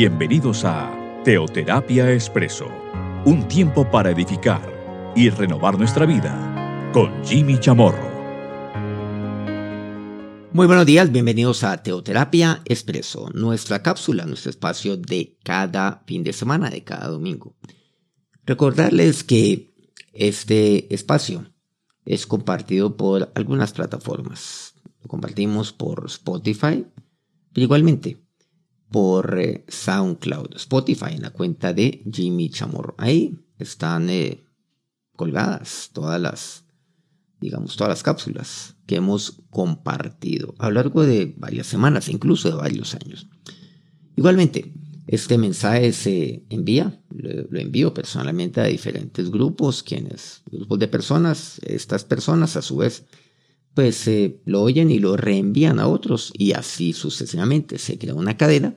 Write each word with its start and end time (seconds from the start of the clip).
Bienvenidos 0.00 0.64
a 0.64 0.96
Teoterapia 1.24 2.12
Expreso, 2.12 2.68
un 3.24 3.48
tiempo 3.48 3.90
para 3.90 4.12
edificar 4.12 4.62
y 5.16 5.28
renovar 5.28 5.76
nuestra 5.76 6.06
vida 6.06 6.92
con 6.92 7.24
Jimmy 7.24 7.58
Chamorro. 7.58 8.08
Muy 10.52 10.68
buenos 10.68 10.86
días, 10.86 11.10
bienvenidos 11.10 11.64
a 11.64 11.82
Teoterapia 11.82 12.62
Expreso, 12.64 13.28
nuestra 13.34 13.82
cápsula, 13.82 14.24
nuestro 14.24 14.50
espacio 14.50 14.96
de 14.96 15.36
cada 15.42 16.04
fin 16.06 16.22
de 16.22 16.32
semana, 16.32 16.70
de 16.70 16.84
cada 16.84 17.08
domingo. 17.08 17.56
Recordarles 18.46 19.24
que 19.24 19.74
este 20.12 20.94
espacio 20.94 21.52
es 22.04 22.24
compartido 22.28 22.96
por 22.96 23.32
algunas 23.34 23.72
plataformas. 23.72 24.74
Lo 25.02 25.08
compartimos 25.08 25.72
por 25.72 26.04
Spotify, 26.06 26.86
pero 27.52 27.64
igualmente 27.64 28.27
por 28.90 29.38
eh, 29.38 29.64
SoundCloud, 29.68 30.56
Spotify, 30.56 31.14
en 31.14 31.22
la 31.22 31.30
cuenta 31.30 31.72
de 31.72 32.02
Jimmy 32.10 32.50
Chamorro. 32.50 32.94
Ahí 32.98 33.38
están 33.58 34.08
eh, 34.10 34.44
colgadas 35.16 35.90
todas 35.92 36.20
las, 36.20 36.64
digamos, 37.40 37.76
todas 37.76 37.90
las 37.90 38.02
cápsulas 38.02 38.76
que 38.86 38.96
hemos 38.96 39.42
compartido 39.50 40.54
a 40.58 40.68
lo 40.68 40.74
largo 40.74 41.04
de 41.04 41.34
varias 41.36 41.66
semanas, 41.66 42.08
incluso 42.08 42.48
de 42.48 42.56
varios 42.56 42.94
años. 42.94 43.28
Igualmente, 44.16 44.72
este 45.06 45.38
mensaje 45.38 45.92
se 45.92 46.44
envía, 46.50 47.00
lo, 47.10 47.58
envío 47.58 47.94
personalmente 47.94 48.60
a 48.60 48.64
diferentes 48.64 49.30
grupos, 49.30 49.82
quienes, 49.82 50.42
grupos 50.50 50.78
de 50.78 50.88
personas, 50.88 51.60
estas 51.64 52.04
personas 52.04 52.56
a 52.56 52.62
su 52.62 52.76
vez, 52.76 53.04
pues 53.78 54.10
lo 54.44 54.62
oyen 54.62 54.90
y 54.90 54.98
lo 54.98 55.16
reenvían 55.16 55.78
a 55.78 55.86
otros 55.86 56.32
y 56.36 56.50
así 56.50 56.92
sucesivamente 56.92 57.78
se 57.78 57.96
crea 57.96 58.12
una 58.12 58.36
cadena, 58.36 58.74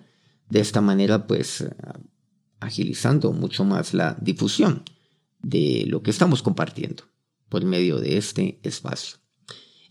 de 0.47 0.59
esta 0.59 0.79
manera 0.79 1.25
pues 1.25 1.65
agilizando 2.59 3.33
mucho 3.33 3.65
más 3.65 3.95
la 3.95 4.15
difusión 4.21 4.83
de 5.41 5.85
lo 5.87 6.03
que 6.03 6.11
estamos 6.11 6.43
compartiendo 6.43 7.05
por 7.49 7.65
medio 7.65 7.99
de 7.99 8.17
este 8.17 8.59
espacio. 8.61 9.17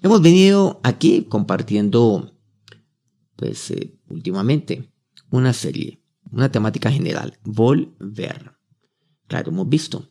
Hemos 0.01 0.23
venido 0.23 0.81
aquí 0.85 1.27
compartiendo 1.29 2.33
pues 3.35 3.73
eh, 3.73 3.99
últimamente 4.11 4.93
una 5.29 5.53
serie 5.53 6.05
una 6.31 6.53
temática 6.53 6.89
general, 6.89 7.37
volver. 7.43 8.53
Claro, 9.27 9.51
hemos 9.51 9.69
visto, 9.69 10.09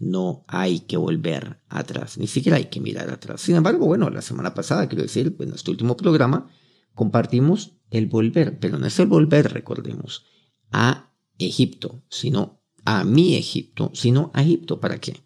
no 0.00 0.44
hay 0.48 0.80
que 0.80 0.96
volver 0.96 1.60
atrás, 1.68 2.18
ni 2.18 2.26
siquiera 2.26 2.56
hay 2.56 2.66
que 2.66 2.80
mirar 2.80 3.10
atrás. 3.10 3.40
Sin 3.40 3.56
embargo, 3.56 3.86
bueno, 3.86 4.10
la 4.10 4.22
semana 4.22 4.54
pasada, 4.54 4.88
quiero 4.88 5.02
decir, 5.02 5.36
en 5.38 5.48
nuestro 5.48 5.72
último 5.72 5.96
programa, 5.96 6.50
compartimos 6.94 7.78
el 7.90 8.06
volver, 8.06 8.58
pero 8.58 8.78
no 8.78 8.86
es 8.86 8.98
el 8.98 9.06
volver, 9.06 9.52
recordemos, 9.52 10.24
a 10.72 11.12
Egipto, 11.38 12.02
sino 12.08 12.62
a 12.84 13.04
mi 13.04 13.36
Egipto, 13.36 13.90
sino 13.94 14.30
a 14.34 14.42
Egipto. 14.42 14.80
¿Para 14.80 14.98
qué? 14.98 15.22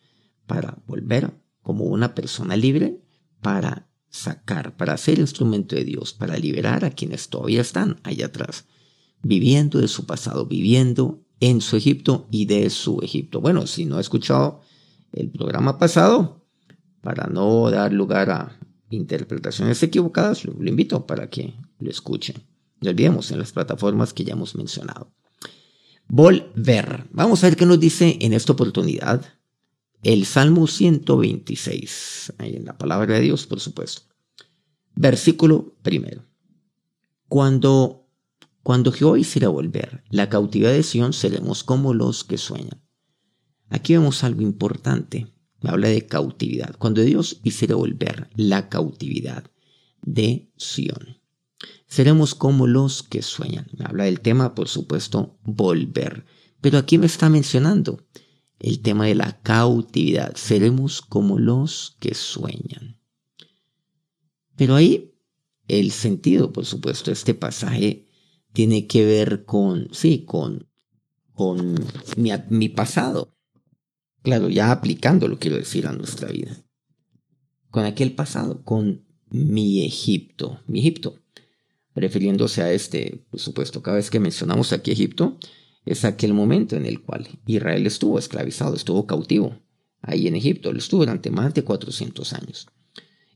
Para 0.46 0.78
volver 0.86 1.32
como 1.62 1.84
una 1.84 2.14
persona 2.14 2.56
libre, 2.56 3.02
para 3.40 3.90
sacar, 4.08 4.76
para 4.76 4.96
ser 4.96 5.18
instrumento 5.18 5.76
de 5.76 5.84
Dios, 5.84 6.12
para 6.12 6.36
liberar 6.36 6.84
a 6.84 6.90
quienes 6.90 7.28
todavía 7.28 7.60
están 7.60 8.00
allá 8.02 8.26
atrás 8.26 8.66
viviendo 9.22 9.80
de 9.80 9.88
su 9.88 10.06
pasado, 10.06 10.46
viviendo 10.46 11.22
en 11.40 11.60
su 11.60 11.76
Egipto 11.76 12.28
y 12.30 12.44
de 12.44 12.70
su 12.70 13.00
Egipto. 13.02 13.40
Bueno, 13.40 13.66
si 13.66 13.86
no 13.86 13.96
ha 13.96 14.00
escuchado 14.00 14.60
el 15.12 15.30
programa 15.30 15.78
pasado, 15.78 16.40
para 17.00 17.26
no 17.26 17.70
dar 17.70 17.92
lugar 17.92 18.30
a 18.30 18.58
interpretaciones 18.90 19.82
equivocadas, 19.82 20.44
lo, 20.44 20.52
invito 20.68 21.06
para 21.06 21.28
que 21.30 21.54
lo 21.78 21.90
escuchen. 21.90 22.36
No 22.80 22.90
olvidemos 22.90 23.30
en 23.30 23.38
las 23.38 23.52
plataformas 23.52 24.12
que 24.12 24.24
ya 24.24 24.34
hemos 24.34 24.54
mencionado. 24.54 25.12
Volver. 26.08 27.06
Vamos 27.12 27.42
a 27.42 27.48
ver 27.48 27.56
qué 27.56 27.66
nos 27.66 27.80
dice 27.80 28.18
en 28.20 28.32
esta 28.32 28.52
oportunidad 28.52 29.24
el 30.02 30.24
Salmo 30.24 30.66
126, 30.66 32.32
ahí 32.38 32.56
en 32.56 32.64
la 32.64 32.78
palabra 32.78 33.14
de 33.14 33.20
Dios, 33.20 33.46
por 33.46 33.60
supuesto. 33.60 34.02
Versículo 34.94 35.76
primero. 35.82 36.24
Cuando 37.28 37.99
cuando 38.62 38.92
Jehová 38.92 39.18
hiciera 39.18 39.48
volver 39.48 40.04
la 40.10 40.28
cautividad 40.28 40.72
de 40.72 40.82
Sión, 40.82 41.12
seremos 41.12 41.64
como 41.64 41.94
los 41.94 42.24
que 42.24 42.36
sueñan. 42.36 42.82
Aquí 43.70 43.94
vemos 43.94 44.22
algo 44.24 44.42
importante. 44.42 45.28
Me 45.60 45.70
habla 45.70 45.88
de 45.88 46.06
cautividad. 46.06 46.76
Cuando 46.76 47.02
Dios 47.02 47.40
hiciera 47.42 47.76
volver 47.76 48.28
la 48.34 48.68
cautividad 48.68 49.44
de 50.02 50.50
Sión, 50.56 51.20
seremos 51.86 52.34
como 52.34 52.66
los 52.66 53.02
que 53.02 53.22
sueñan. 53.22 53.66
Me 53.76 53.84
habla 53.84 54.04
del 54.04 54.20
tema, 54.20 54.54
por 54.54 54.68
supuesto, 54.68 55.38
volver. 55.42 56.24
Pero 56.60 56.78
aquí 56.78 56.98
me 56.98 57.06
está 57.06 57.28
mencionando 57.28 58.04
el 58.58 58.80
tema 58.80 59.06
de 59.06 59.14
la 59.14 59.40
cautividad. 59.40 60.34
Seremos 60.36 61.00
como 61.00 61.38
los 61.38 61.96
que 61.98 62.14
sueñan. 62.14 63.00
Pero 64.56 64.74
ahí 64.74 65.14
el 65.68 65.92
sentido, 65.92 66.52
por 66.52 66.66
supuesto, 66.66 67.10
de 67.10 67.14
este 67.14 67.32
pasaje 67.32 68.09
tiene 68.52 68.86
que 68.86 69.04
ver 69.04 69.44
con, 69.44 69.88
sí, 69.92 70.24
con, 70.24 70.68
con 71.32 71.74
mi, 72.16 72.30
mi 72.48 72.68
pasado. 72.68 73.36
Claro, 74.22 74.48
ya 74.48 74.70
aplicándolo, 74.70 75.38
quiero 75.38 75.56
decir, 75.56 75.86
a 75.86 75.92
nuestra 75.92 76.30
vida. 76.30 76.56
Con 77.70 77.84
aquel 77.84 78.12
pasado, 78.12 78.62
con 78.64 79.06
mi 79.30 79.84
Egipto, 79.84 80.60
mi 80.66 80.80
Egipto. 80.80 81.18
Refiriéndose 81.94 82.62
a 82.62 82.72
este, 82.72 83.24
por 83.30 83.40
supuesto, 83.40 83.82
cada 83.82 83.96
vez 83.96 84.10
que 84.10 84.20
mencionamos 84.20 84.72
aquí 84.72 84.90
Egipto, 84.90 85.38
es 85.84 86.04
aquel 86.04 86.34
momento 86.34 86.76
en 86.76 86.86
el 86.86 87.02
cual 87.02 87.26
Israel 87.46 87.86
estuvo 87.86 88.18
esclavizado, 88.18 88.74
estuvo 88.74 89.06
cautivo 89.06 89.58
ahí 90.02 90.26
en 90.26 90.36
Egipto, 90.36 90.72
lo 90.72 90.78
estuvo 90.78 91.00
durante 91.00 91.30
más 91.30 91.54
de 91.54 91.64
400 91.64 92.32
años. 92.32 92.66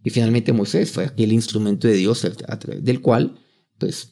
Y 0.03 0.11
finalmente 0.11 0.53
Moisés 0.53 0.93
fue 0.93 1.07
aquel 1.07 1.33
instrumento 1.33 1.89
de 1.89 1.95
Dios 1.95 2.25
a 2.25 2.59
través 2.59 2.85
del 2.85 3.01
cual, 3.01 3.39
pues, 3.79 4.11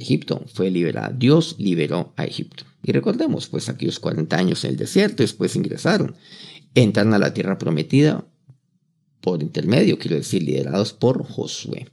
Egipto 0.00 0.42
fue 0.46 0.70
liberado. 0.70 1.14
Dios 1.16 1.56
liberó 1.58 2.14
a 2.16 2.24
Egipto. 2.24 2.64
Y 2.82 2.92
recordemos, 2.92 3.48
pues 3.48 3.68
aquellos 3.68 4.00
40 4.00 4.34
años 4.34 4.64
en 4.64 4.70
el 4.70 4.76
desierto, 4.78 5.22
después 5.22 5.54
ingresaron, 5.56 6.16
entran 6.74 7.12
a 7.12 7.18
la 7.18 7.34
tierra 7.34 7.58
prometida 7.58 8.26
por 9.20 9.42
intermedio, 9.42 9.98
quiero 9.98 10.16
decir, 10.16 10.42
liderados 10.42 10.94
por 10.94 11.22
Josué. 11.24 11.88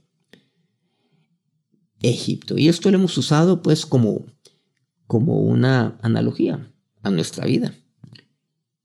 Egipto. 2.00 2.56
Y 2.56 2.68
esto 2.68 2.90
lo 2.90 2.96
hemos 2.96 3.18
usado 3.18 3.60
pues 3.60 3.84
como, 3.84 4.24
como 5.06 5.40
una 5.40 5.98
analogía 6.00 6.72
a 7.02 7.10
nuestra 7.10 7.44
vida. 7.44 7.74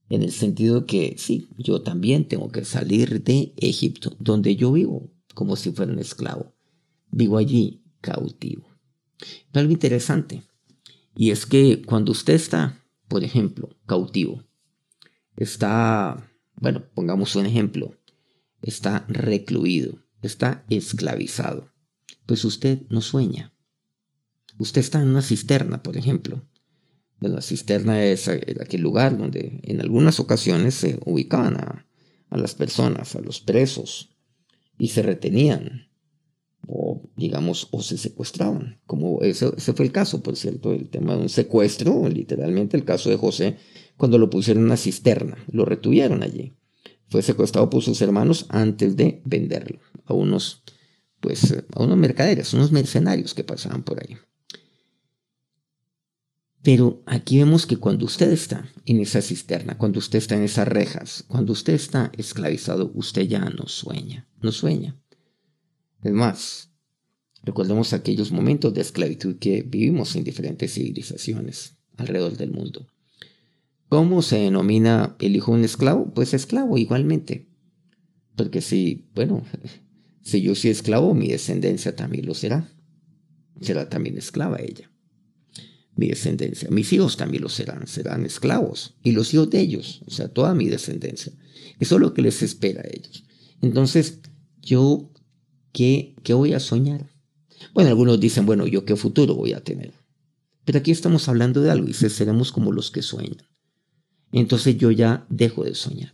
En 0.09 0.21
el 0.21 0.31
sentido 0.31 0.85
que 0.85 1.15
sí, 1.17 1.47
yo 1.57 1.81
también 1.81 2.27
tengo 2.27 2.51
que 2.51 2.65
salir 2.65 3.23
de 3.23 3.53
Egipto, 3.55 4.15
donde 4.19 4.57
yo 4.57 4.73
vivo 4.73 5.09
como 5.33 5.55
si 5.55 5.71
fuera 5.71 5.93
un 5.93 5.99
esclavo. 5.99 6.53
Vivo 7.09 7.37
allí 7.37 7.83
cautivo 8.01 8.72
algo 9.53 9.71
interesante, 9.71 10.43
y 11.15 11.31
es 11.31 11.45
que 11.45 11.81
cuando 11.83 12.11
usted 12.11 12.33
está, 12.33 12.83
por 13.07 13.23
ejemplo, 13.23 13.75
cautivo, 13.85 14.43
está, 15.35 16.29
bueno, 16.55 16.83
pongamos 16.93 17.35
un 17.35 17.45
ejemplo, 17.45 17.95
está 18.61 19.05
recluido, 19.07 19.99
está 20.21 20.65
esclavizado, 20.69 21.71
pues 22.25 22.43
usted 22.45 22.81
no 22.89 23.01
sueña. 23.01 23.53
Usted 24.57 24.81
está 24.81 25.01
en 25.01 25.09
una 25.09 25.21
cisterna, 25.21 25.83
por 25.83 25.97
ejemplo. 25.97 26.47
La 27.19 27.41
cisterna 27.41 28.03
es 28.03 28.27
aquel 28.27 28.81
lugar 28.81 29.17
donde 29.17 29.61
en 29.63 29.81
algunas 29.81 30.19
ocasiones 30.19 30.75
se 30.75 30.99
ubicaban 31.05 31.57
a, 31.57 31.87
a 32.29 32.37
las 32.37 32.53
personas, 32.53 33.15
a 33.15 33.21
los 33.21 33.39
presos, 33.39 34.15
y 34.77 34.89
se 34.89 35.01
retenían 35.01 35.89
o 36.67 37.01
digamos, 37.15 37.67
o 37.71 37.81
se 37.81 37.97
secuestraban, 37.97 38.79
como 38.85 39.21
ese, 39.21 39.51
fue 39.51 39.85
el 39.85 39.91
caso, 39.91 40.21
por 40.21 40.35
cierto, 40.35 40.71
el 40.71 40.89
tema 40.89 41.15
de 41.15 41.23
un 41.23 41.29
secuestro, 41.29 42.07
literalmente 42.09 42.77
el 42.77 42.85
caso 42.85 43.09
de 43.09 43.17
José, 43.17 43.57
cuando 43.97 44.17
lo 44.17 44.29
pusieron 44.29 44.61
en 44.63 44.67
una 44.67 44.77
cisterna, 44.77 45.37
lo 45.51 45.65
retuvieron 45.65 46.23
allí. 46.23 46.53
Fue 47.09 47.21
secuestrado 47.21 47.69
por 47.69 47.83
sus 47.83 48.01
hermanos 48.01 48.45
antes 48.49 48.95
de 48.95 49.21
venderlo 49.25 49.79
a 50.05 50.13
unos, 50.13 50.63
pues, 51.19 51.55
a 51.73 51.83
unos 51.83 51.97
mercaderes, 51.97 52.53
unos 52.53 52.71
mercenarios 52.71 53.33
que 53.33 53.43
pasaban 53.43 53.83
por 53.83 53.99
ahí. 54.01 54.17
Pero 56.63 57.03
aquí 57.05 57.39
vemos 57.39 57.67
que 57.67 57.75
cuando 57.75 58.05
usted 58.05 58.31
está 58.31 58.65
en 58.85 59.01
esa 59.01 59.21
cisterna, 59.21 59.77
cuando 59.77 59.99
usted 59.99 60.17
está 60.17 60.35
en 60.35 60.43
esas 60.43 60.67
rejas, 60.67 61.25
cuando 61.27 61.51
usted 61.51 61.73
está 61.73 62.09
esclavizado, 62.17 62.89
usted 62.95 63.23
ya 63.23 63.41
no 63.49 63.67
sueña, 63.67 64.29
no 64.41 64.53
sueña. 64.53 64.97
Es 66.03 66.11
más, 66.11 66.69
recordemos 67.43 67.93
aquellos 67.93 68.31
momentos 68.31 68.73
de 68.73 68.81
esclavitud 68.81 69.37
que 69.37 69.63
vivimos 69.63 70.15
en 70.15 70.23
diferentes 70.23 70.73
civilizaciones 70.73 71.77
alrededor 71.97 72.37
del 72.37 72.51
mundo. 72.51 72.87
¿Cómo 73.89 74.21
se 74.21 74.37
denomina 74.37 75.15
el 75.19 75.35
hijo 75.35 75.51
de 75.51 75.59
un 75.59 75.63
esclavo? 75.65 76.13
Pues 76.13 76.33
esclavo 76.33 76.77
igualmente. 76.77 77.47
Porque 78.35 78.61
si, 78.61 79.07
bueno, 79.13 79.43
si 80.21 80.41
yo 80.41 80.55
soy 80.55 80.71
esclavo, 80.71 81.13
mi 81.13 81.27
descendencia 81.27 81.95
también 81.95 82.25
lo 82.25 82.33
será. 82.33 82.69
Será 83.61 83.89
también 83.89 84.17
esclava 84.17 84.57
ella. 84.59 84.89
mi 85.95 86.07
descendencia. 86.07 86.69
Mis 86.71 86.91
hijos 86.91 87.17
también 87.17 87.43
lo 87.43 87.49
serán, 87.49 87.85
serán 87.85 88.25
esclavos. 88.25 88.95
Y 89.03 89.11
los 89.11 89.31
hijos 89.33 89.51
de 89.51 89.59
ellos, 89.59 90.01
o 90.07 90.09
sea, 90.09 90.27
toda 90.27 90.55
mi 90.55 90.67
descendencia. 90.69 91.31
Eso 91.79 91.95
es 91.95 92.01
lo 92.01 92.15
que 92.15 92.23
les 92.23 92.41
espera 92.41 92.81
a 92.81 92.87
ellos. 92.87 93.23
Entonces, 93.61 94.21
yo, 94.59 95.12
¿qué, 95.73 96.15
qué 96.23 96.33
voy 96.33 96.53
a 96.53 96.61
soñar? 96.61 97.09
Bueno, 97.73 97.89
algunos 97.89 98.19
dicen, 98.19 98.45
bueno, 98.45 98.65
¿yo 98.65 98.85
qué 98.85 98.95
futuro 98.95 99.35
voy 99.35 99.53
a 99.53 99.63
tener? 99.63 99.93
Pero 100.65 100.79
aquí 100.79 100.91
estamos 100.91 101.27
hablando 101.27 101.61
de 101.61 101.71
algo, 101.71 101.85
y 101.85 101.89
dice, 101.89 102.09
seremos 102.09 102.51
como 102.51 102.71
los 102.71 102.89
que 102.91 103.01
sueñan. 103.01 103.45
Entonces 104.31 104.77
yo 104.77 104.91
ya 104.91 105.25
dejo 105.29 105.63
de 105.63 105.75
soñar. 105.75 106.13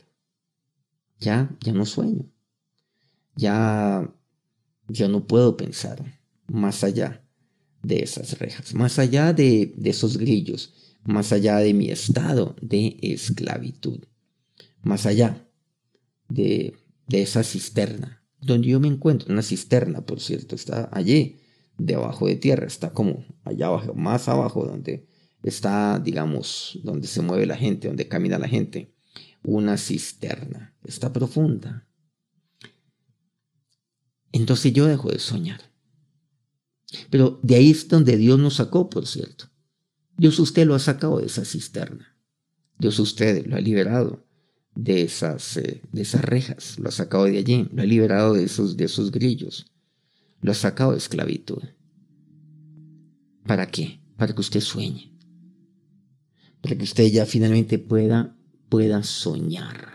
Ya, 1.20 1.56
ya 1.62 1.74
no 1.74 1.86
sueño. 1.86 2.26
Ya, 3.36 4.12
ya 4.88 5.08
no 5.08 5.28
puedo 5.28 5.56
pensar 5.56 6.04
más 6.48 6.84
allá 6.84 7.24
de 7.84 8.04
esas 8.04 8.38
rejas, 8.40 8.74
más 8.74 9.00
allá 9.00 9.32
de, 9.32 9.74
esos 9.86 10.18
grillos, 10.18 10.74
más 11.04 11.32
allá 11.32 11.58
de 11.58 11.74
mi 11.74 11.90
estado 11.90 12.56
de 12.62 12.98
esclavitud, 13.02 14.04
más 14.82 15.06
allá 15.06 15.48
de, 16.28 16.76
de 17.08 17.22
esa 17.22 17.44
cisterna, 17.44 18.19
donde 18.42 18.68
yo 18.70 18.80
me 18.80 18.88
encuentro, 18.88 19.32
una 19.32 19.42
cisterna, 19.42 20.06
por 20.06 20.20
cierto, 20.20 20.56
está 20.56 20.90
allí, 20.92 21.40
debajo 21.78 22.28
de 22.28 22.36
tierra, 22.36 22.68
está 22.68 22.92
como 22.92 23.26
allá 23.44 23.68
abajo, 23.68 23.94
más 23.94 24.28
abajo, 24.28 24.66
donde 24.66 25.08
está, 25.44 26.00
digamos, 26.00 26.80
donde 26.84 27.08
se 27.08 27.22
mueve 27.22 27.46
la 27.46 27.58
gente, 27.58 27.88
donde 27.88 28.08
camina 28.08 28.38
la 28.38 28.48
gente, 28.48 28.94
una 29.44 29.78
cisterna, 29.78 30.76
está 30.84 31.12
profunda. 31.14 31.88
Entonces 34.32 34.74
yo 34.74 34.86
dejo 34.86 35.10
de 35.10 35.20
soñar. 35.20 35.62
Pero 37.10 37.40
de 37.44 37.56
ahí 37.56 37.72
es 37.72 37.88
donde 37.88 38.18
Dios 38.18 38.40
nos 38.40 38.56
sacó, 38.56 38.90
por 38.90 39.08
cierto. 39.08 39.46
Dios 40.18 40.40
usted 40.40 40.66
lo 40.66 40.76
ha 40.76 40.80
sacado 40.80 41.20
de 41.20 41.28
esa 41.28 41.46
cisterna. 41.46 42.18
Dios 42.78 43.00
usted 43.00 43.46
lo 43.46 43.56
ha 43.56 43.60
liberado 43.60 44.26
de 44.84 45.02
esas, 45.02 45.58
eh, 45.58 45.82
de 45.92 46.02
esas 46.02 46.24
rejas, 46.24 46.80
lo 46.80 46.88
ha 46.88 46.92
sacado 46.92 47.26
de 47.26 47.38
allí, 47.38 47.68
lo 47.74 47.82
ha 47.82 47.86
liberado 47.86 48.34
de 48.34 48.46
esos, 48.46 48.78
de 48.78 48.86
esos 48.86 49.12
grillos, 49.12 49.66
lo 50.42 50.52
ha 50.52 50.56
sacado 50.56 50.92
de 50.92 51.00
esclavitud. 51.00 51.62
¿Para 53.46 53.70
qué? 53.70 54.00
Para 54.16 54.34
que 54.34 54.40
usted 54.40 54.62
sueñe. 54.62 55.12
Para 56.62 56.78
que 56.78 56.84
usted 56.84 57.12
ya 57.12 57.26
finalmente 57.26 57.78
pueda, 57.78 58.38
pueda 58.70 59.04
soñar. 59.04 59.90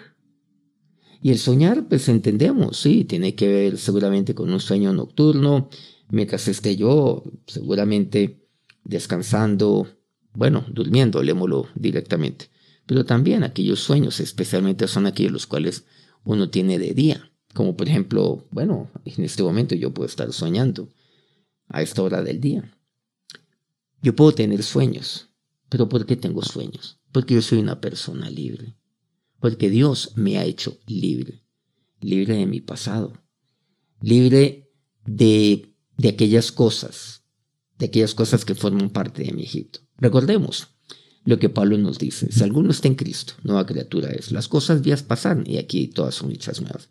Y 1.23 1.31
el 1.31 1.39
soñar, 1.39 1.89
pues 1.89 2.09
entendemos, 2.11 2.79
sí, 2.79 3.05
tiene 3.05 3.35
que 3.35 3.49
ver 3.49 3.79
seguramente 3.79 4.35
con 4.35 4.53
un 4.53 4.61
sueño 4.61 4.93
nocturno, 4.93 5.71
mientras 6.11 6.47
esté 6.49 6.77
yo 6.77 7.25
seguramente 7.47 8.47
descansando, 8.85 9.89
bueno, 10.35 10.67
durmiendo, 10.69 11.23
lémoslo 11.23 11.69
directamente. 11.75 12.51
Pero 12.87 13.05
también 13.05 13.45
aquellos 13.45 13.81
sueños 13.81 14.21
especialmente 14.21 14.89
son 14.89 15.07
aquellos 15.07 15.33
los 15.33 15.47
cuales 15.47 15.87
uno 16.25 16.51
tiene 16.51 16.79
de 16.79 16.95
día. 16.95 17.31
Como 17.55 17.77
por 17.77 17.89
ejemplo, 17.89 18.47
bueno, 18.51 18.91
en 19.05 19.25
este 19.25 19.43
momento 19.43 19.75
yo 19.75 19.95
puedo 19.95 20.07
estar 20.07 20.33
soñando 20.33 20.93
a 21.69 21.83
esta 21.83 22.03
hora 22.03 22.23
del 22.23 22.41
día. 22.41 22.77
Yo 24.03 24.15
puedo 24.15 24.33
tener 24.33 24.63
sueños, 24.63 25.31
pero 25.69 25.89
¿por 25.89 26.05
qué 26.05 26.17
tengo 26.17 26.43
sueños? 26.43 27.01
Porque 27.13 27.35
yo 27.35 27.43
soy 27.43 27.59
una 27.59 27.81
persona 27.81 28.29
libre. 28.29 28.77
Porque 29.41 29.71
Dios 29.71 30.13
me 30.17 30.39
ha 30.39 30.45
hecho 30.45 30.79
libre. 30.87 31.45
Libre 32.01 32.37
de 32.37 32.47
mi 32.47 32.61
pasado. 32.61 33.23
Libre 34.01 34.71
de 35.07 35.75
de 35.97 36.09
aquellas 36.09 36.53
cosas, 36.53 37.25
de 37.79 37.87
aquellas 37.87 38.15
cosas 38.15 38.45
que 38.45 38.55
forman 38.55 38.91
parte 38.91 39.23
de 39.25 39.33
mi 39.33 39.45
Egipto. 39.45 39.81
Recordemos 39.97 40.74
lo 41.25 41.39
que 41.39 41.49
Pablo 41.49 41.79
nos 41.79 41.99
dice, 41.99 42.31
si 42.31 42.43
alguno 42.43 42.71
está 42.71 42.89
en 42.89 42.97
Cristo, 42.97 43.35
nueva 43.43 43.65
criatura 43.65 44.11
es. 44.11 44.31
Las 44.31 44.49
cosas 44.49 44.83
vías 44.83 45.03
pasan 45.03 45.45
y 45.47 45.57
aquí 45.57 45.89
todas 45.89 46.15
son 46.15 46.31
hechas 46.33 46.61
nuevas. 46.61 46.91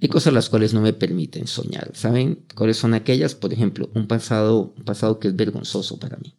Hay 0.00 0.08
cosas 0.08 0.32
las 0.32 0.48
cuales 0.48 0.72
no 0.72 0.80
me 0.80 0.92
permiten 0.92 1.46
soñar. 1.46 1.90
¿Saben 1.94 2.44
cuáles 2.54 2.78
son 2.78 2.94
aquellas? 2.94 3.34
Por 3.34 3.52
ejemplo, 3.52 3.90
un 3.94 4.06
pasado, 4.06 4.74
un 4.76 4.84
pasado 4.84 5.18
que 5.18 5.28
es 5.28 5.36
vergonzoso 5.36 5.98
para 5.98 6.16
mí. 6.16 6.34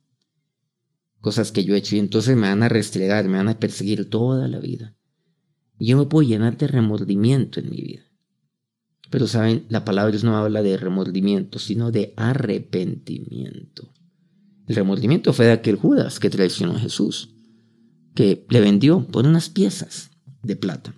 Cosas 1.20 1.52
que 1.52 1.64
yo 1.64 1.76
he 1.76 1.78
hecho 1.78 1.96
y 1.96 2.00
entonces 2.00 2.36
me 2.36 2.48
van 2.48 2.64
a 2.64 2.70
restregar, 2.70 3.28
me 3.28 3.38
van 3.38 3.50
a 3.50 3.60
perseguir 3.60 4.10
toda 4.10 4.48
la 4.48 4.60
vida. 4.60 4.96
Y 5.80 5.88
yo 5.88 5.98
me 5.98 6.06
puedo 6.06 6.28
llenar 6.28 6.58
de 6.58 6.68
remordimiento 6.68 7.60
en 7.60 7.70
mi 7.70 7.82
vida. 7.82 8.04
Pero 9.10 9.28
saben, 9.28 9.66
la 9.70 9.86
palabra 9.86 10.18
no 10.24 10.38
habla 10.38 10.62
de 10.62 10.78
remordimiento, 10.78 11.60
sino 11.60 11.92
de 11.92 12.14
arrepentimiento. 12.18 13.94
El 14.68 14.76
remordimiento 14.76 15.32
fue 15.34 15.46
de 15.46 15.54
aquel 15.54 15.78
Judas 15.78 16.20
que 16.20 16.30
traicionó 16.30 16.76
a 16.76 16.80
Jesús, 16.80 17.34
que 18.14 18.46
le 18.50 18.60
vendió 18.60 19.08
por 19.08 19.26
unas 19.26 19.50
piezas 19.50 20.12
de 20.44 20.58
plata. 20.58 20.94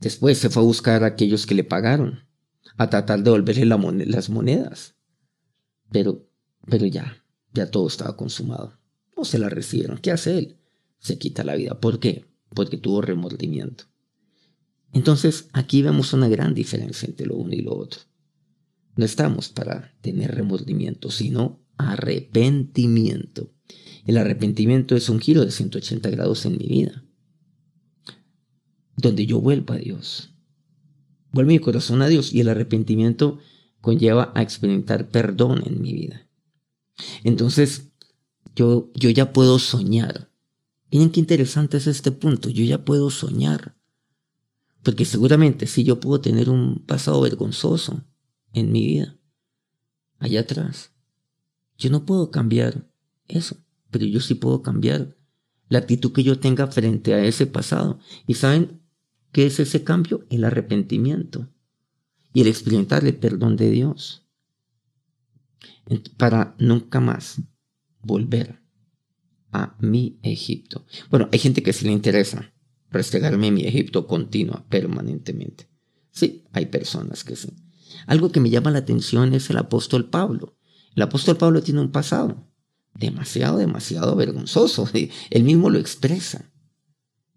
Después 0.00 0.38
se 0.38 0.50
fue 0.50 0.62
a 0.62 0.66
buscar 0.66 1.04
a 1.04 1.08
aquellos 1.08 1.46
que 1.46 1.54
le 1.54 1.64
pagaron, 1.64 2.28
a 2.76 2.90
tratar 2.90 3.18
de 3.18 3.24
devolverle 3.24 3.64
las 4.06 4.28
monedas. 4.28 4.96
Pero, 5.90 6.28
pero 6.68 6.84
ya, 6.86 7.24
ya 7.54 7.70
todo 7.70 7.86
estaba 7.86 8.16
consumado. 8.16 8.76
No 9.16 9.24
se 9.24 9.38
la 9.38 9.48
recibieron. 9.48 9.98
¿Qué 9.98 10.10
hace 10.10 10.36
él? 10.36 10.58
Se 10.98 11.18
quita 11.18 11.44
la 11.44 11.54
vida. 11.54 11.80
¿Por 11.80 12.00
qué? 12.00 12.26
Porque 12.50 12.76
tuvo 12.76 13.02
remordimiento. 13.02 13.84
Entonces 14.92 15.48
aquí 15.52 15.82
vemos 15.82 16.12
una 16.12 16.28
gran 16.28 16.54
diferencia 16.54 17.06
entre 17.06 17.26
lo 17.26 17.36
uno 17.36 17.54
y 17.54 17.62
lo 17.62 17.76
otro. 17.76 18.00
No 18.96 19.04
estamos 19.04 19.48
para 19.48 19.94
tener 20.00 20.34
remordimiento, 20.34 21.10
sino 21.10 21.60
arrepentimiento. 21.78 23.52
El 24.04 24.18
arrepentimiento 24.18 24.94
es 24.96 25.08
un 25.08 25.20
giro 25.20 25.44
de 25.44 25.50
180 25.50 26.10
grados 26.10 26.46
en 26.46 26.58
mi 26.58 26.66
vida, 26.66 27.04
donde 28.96 29.26
yo 29.26 29.40
vuelvo 29.40 29.74
a 29.74 29.78
Dios. 29.78 30.30
Vuelvo 31.32 31.50
mi 31.50 31.58
corazón 31.58 32.02
a 32.02 32.08
Dios 32.08 32.32
y 32.32 32.40
el 32.40 32.48
arrepentimiento 32.48 33.38
conlleva 33.80 34.32
a 34.34 34.42
experimentar 34.42 35.08
perdón 35.08 35.62
en 35.66 35.82
mi 35.82 35.92
vida. 35.92 36.28
Entonces, 37.24 37.92
yo, 38.54 38.90
yo 38.94 39.10
ya 39.10 39.32
puedo 39.32 39.58
soñar. 39.58 40.30
Miren 40.90 41.10
qué 41.10 41.20
interesante 41.20 41.76
es 41.76 41.86
este 41.86 42.10
punto. 42.10 42.48
Yo 42.48 42.64
ya 42.64 42.84
puedo 42.84 43.10
soñar. 43.10 43.76
Porque 44.82 45.04
seguramente 45.04 45.66
si 45.66 45.84
yo 45.84 46.00
puedo 46.00 46.20
tener 46.20 46.48
un 46.48 46.84
pasado 46.86 47.20
vergonzoso 47.20 48.04
en 48.52 48.72
mi 48.72 48.86
vida, 48.86 49.18
allá 50.18 50.40
atrás, 50.40 50.95
yo 51.78 51.90
no 51.90 52.04
puedo 52.04 52.30
cambiar 52.30 52.88
eso, 53.28 53.56
pero 53.90 54.04
yo 54.06 54.20
sí 54.20 54.34
puedo 54.34 54.62
cambiar 54.62 55.16
la 55.68 55.78
actitud 55.78 56.12
que 56.12 56.22
yo 56.22 56.38
tenga 56.38 56.66
frente 56.68 57.14
a 57.14 57.24
ese 57.24 57.46
pasado. 57.46 57.98
¿Y 58.26 58.34
saben 58.34 58.80
qué 59.32 59.46
es 59.46 59.60
ese 59.60 59.84
cambio? 59.84 60.26
El 60.30 60.44
arrepentimiento 60.44 61.48
y 62.32 62.42
el 62.42 62.48
experimentar 62.48 63.04
el 63.04 63.16
perdón 63.16 63.56
de 63.56 63.70
Dios 63.70 64.26
para 66.16 66.54
nunca 66.58 67.00
más 67.00 67.40
volver 68.02 68.60
a 69.52 69.76
mi 69.80 70.18
Egipto. 70.22 70.84
Bueno, 71.10 71.28
hay 71.32 71.38
gente 71.38 71.62
que 71.62 71.72
sí 71.72 71.86
le 71.86 71.92
interesa 71.92 72.52
restregarme 72.90 73.50
mi 73.50 73.64
Egipto 73.64 74.06
continua, 74.06 74.64
permanentemente. 74.68 75.68
Sí, 76.10 76.44
hay 76.52 76.66
personas 76.66 77.24
que 77.24 77.36
sí. 77.36 77.52
Algo 78.06 78.30
que 78.30 78.40
me 78.40 78.50
llama 78.50 78.70
la 78.70 78.78
atención 78.78 79.34
es 79.34 79.50
el 79.50 79.58
apóstol 79.58 80.08
Pablo. 80.08 80.55
El 80.96 81.02
apóstol 81.02 81.36
Pablo 81.36 81.62
tiene 81.62 81.80
un 81.80 81.92
pasado 81.92 82.50
demasiado, 82.94 83.58
demasiado 83.58 84.16
vergonzoso. 84.16 84.88
Él 85.30 85.44
mismo 85.44 85.70
lo 85.70 85.78
expresa. 85.78 86.50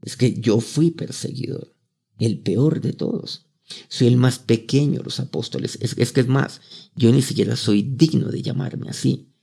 Es 0.01 0.15
que 0.15 0.39
yo 0.39 0.61
fui 0.61 0.91
perseguidor, 0.91 1.75
el 2.17 2.39
peor 2.39 2.79
de 2.81 2.93
todos. 2.93 3.47
Soy 3.89 4.07
el 4.07 4.17
más 4.17 4.39
pequeño 4.39 4.99
de 4.99 5.03
los 5.03 5.19
apóstoles. 5.19 5.77
Es, 5.81 6.11
que 6.13 6.21
es 6.21 6.27
más, 6.27 6.61
yo 6.95 7.11
ni 7.11 7.21
siquiera 7.21 7.55
soy 7.55 7.83
digno 7.83 8.29
de 8.29 8.41
llamarme 8.41 8.89
así. 8.89 9.33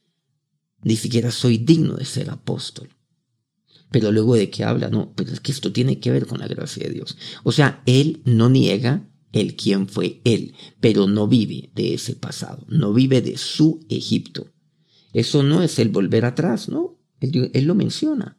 Ni 0.83 0.97
siquiera 0.97 1.31
soy 1.31 1.59
digno 1.59 1.95
de 1.95 2.07
ser 2.07 2.31
apóstol. 2.31 2.89
Pero 3.91 4.11
luego 4.11 4.35
de 4.35 4.51
qué 4.51 4.65
habla, 4.65 4.89
no, 4.89 5.13
pero 5.15 5.31
es 5.31 5.41
que 5.41 5.53
esto 5.53 5.73
tiene 5.73 6.01
que 6.01 6.11
ver 6.11 6.27
con 6.27 6.39
la 6.39 6.49
gracia 6.49 6.89
de 6.89 6.95
Dios. 6.95 7.17
O 7.45 7.53
sea, 7.53 7.83
él 7.87 8.23
no 8.25 8.49
niega 8.49 9.09
el 9.33 9.57
quién 9.57 9.89
fue 9.89 10.21
él, 10.25 10.55
pero 10.81 11.07
no 11.07 11.29
vive 11.29 11.71
de 11.75 11.95
ese 11.95 12.15
pasado, 12.15 12.65
no 12.69 12.93
vive 12.93 13.21
de 13.23 13.37
su 13.37 13.85
Egipto. 13.89 14.49
Eso 15.13 15.43
no 15.43 15.63
es 15.63 15.79
el 15.79 15.89
volver 15.89 16.25
atrás, 16.25 16.69
¿no? 16.69 16.99
Él, 17.21 17.51
él 17.53 17.65
lo 17.65 17.75
menciona, 17.75 18.39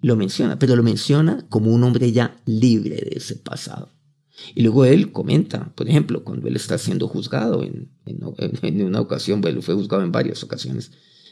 lo 0.00 0.16
menciona, 0.16 0.58
pero 0.58 0.76
lo 0.76 0.82
menciona 0.82 1.46
como 1.48 1.72
un 1.72 1.82
hombre 1.84 2.12
ya 2.12 2.40
libre 2.46 2.96
de 2.96 3.16
ese 3.16 3.36
pasado. 3.36 3.90
Y 4.54 4.62
luego 4.62 4.84
él 4.84 5.12
comenta, 5.12 5.72
por 5.74 5.88
ejemplo, 5.88 6.24
cuando 6.24 6.48
él 6.48 6.56
está 6.56 6.78
siendo 6.78 7.06
juzgado 7.06 7.62
en, 7.62 7.92
en, 8.06 8.20
en, 8.62 8.84
una 8.84 9.00
ocasión, 9.00 9.40
bueno, 9.40 9.62
fue 9.62 9.74
juzgado 9.74 10.02
en 10.02 10.12
varias 10.12 10.42
ocasiones, 10.42 10.90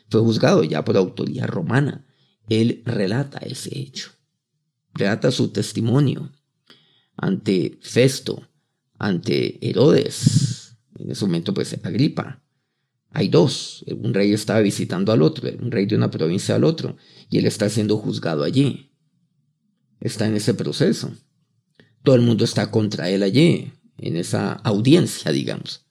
fue 0.08 0.20
juzgado 0.20 0.62
ya 0.62 0.84
por 0.84 0.96
autoridad 0.96 1.48
romana 1.48 2.06
él 2.48 2.82
relata 2.84 3.38
ese 3.38 3.78
hecho, 3.78 4.10
relata 4.94 5.30
su 5.30 5.48
testimonio 5.48 6.32
ante 7.16 7.78
Festo, 7.82 8.48
ante 9.02 9.58
Herodes, 9.68 10.76
en 10.96 11.10
ese 11.10 11.24
momento 11.26 11.52
pues 11.52 11.76
Agripa, 11.82 12.40
Hay 13.10 13.28
dos. 13.28 13.84
Un 13.88 14.14
rey 14.14 14.32
estaba 14.32 14.60
visitando 14.60 15.12
al 15.12 15.22
otro, 15.22 15.50
un 15.60 15.70
rey 15.70 15.86
de 15.86 15.96
una 15.96 16.10
provincia 16.10 16.54
al 16.54 16.64
otro, 16.64 16.96
y 17.28 17.38
él 17.38 17.46
está 17.46 17.68
siendo 17.68 17.98
juzgado 17.98 18.44
allí. 18.44 18.92
Está 20.00 20.26
en 20.26 20.36
ese 20.36 20.54
proceso. 20.54 21.12
Todo 22.04 22.14
el 22.14 22.22
mundo 22.22 22.44
está 22.44 22.70
contra 22.70 23.10
él 23.10 23.22
allí, 23.24 23.72
en 23.98 24.16
esa 24.16 24.52
audiencia, 24.52 25.32
digamos. 25.32 25.84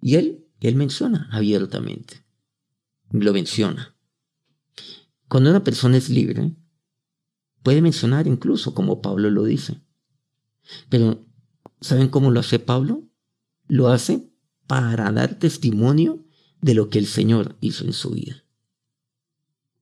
Y 0.00 0.14
él, 0.14 0.46
él 0.60 0.76
menciona 0.76 1.28
abiertamente. 1.32 2.24
Lo 3.10 3.32
menciona. 3.32 3.96
Cuando 5.28 5.50
una 5.50 5.64
persona 5.64 5.96
es 5.96 6.08
libre, 6.08 6.54
puede 7.64 7.82
mencionar 7.82 8.28
incluso 8.28 8.74
como 8.74 9.02
Pablo 9.02 9.28
lo 9.28 9.44
dice. 9.44 9.82
Pero, 10.88 11.27
¿saben 11.80 12.08
cómo 12.08 12.30
lo 12.30 12.40
hace 12.40 12.58
Pablo? 12.58 13.04
Lo 13.68 13.88
hace 13.88 14.28
para 14.66 15.10
dar 15.12 15.38
testimonio 15.38 16.24
de 16.60 16.74
lo 16.74 16.90
que 16.90 16.98
el 16.98 17.06
Señor 17.06 17.56
hizo 17.60 17.84
en 17.84 17.92
su 17.92 18.10
vida. 18.10 18.44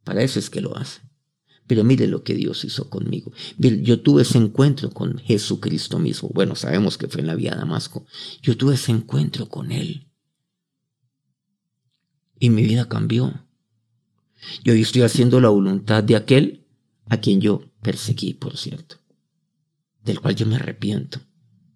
Para 0.05 0.23
eso 0.23 0.39
es 0.39 0.51
que 0.51 0.61
lo 0.61 0.77
hace. 0.77 1.01
Pero 1.67 1.83
mire 1.83 2.07
lo 2.07 2.23
que 2.23 2.35
Dios 2.35 2.65
hizo 2.65 2.89
conmigo. 2.89 3.33
Yo 3.59 4.01
tuve 4.01 4.23
ese 4.23 4.39
encuentro 4.39 4.91
con 4.91 5.19
Jesucristo 5.19 5.99
mismo. 5.99 6.31
Bueno, 6.33 6.55
sabemos 6.55 6.97
que 6.97 7.09
fue 7.09 7.23
en 7.23 7.27
la 7.27 7.35
vía 7.35 7.51
de 7.53 7.57
Damasco. 7.57 8.07
Yo 8.41 8.57
tuve 8.57 8.75
ese 8.75 8.93
encuentro 8.93 9.49
con 9.49 9.73
Él. 9.73 10.07
Y 12.39 12.51
mi 12.51 12.63
vida 12.63 12.89
cambió. 12.89 13.47
Yo 14.63 14.75
hoy 14.75 14.83
estoy 14.83 15.03
haciendo 15.03 15.41
la 15.41 15.49
voluntad 15.49 16.05
de 16.05 16.15
aquel 16.15 16.67
a 17.09 17.17
quien 17.17 17.41
yo 17.41 17.65
perseguí, 17.83 18.35
por 18.35 18.57
cierto. 18.57 18.97
Del 20.05 20.21
cual 20.21 20.37
yo 20.37 20.47
me 20.47 20.55
arrepiento. 20.55 21.21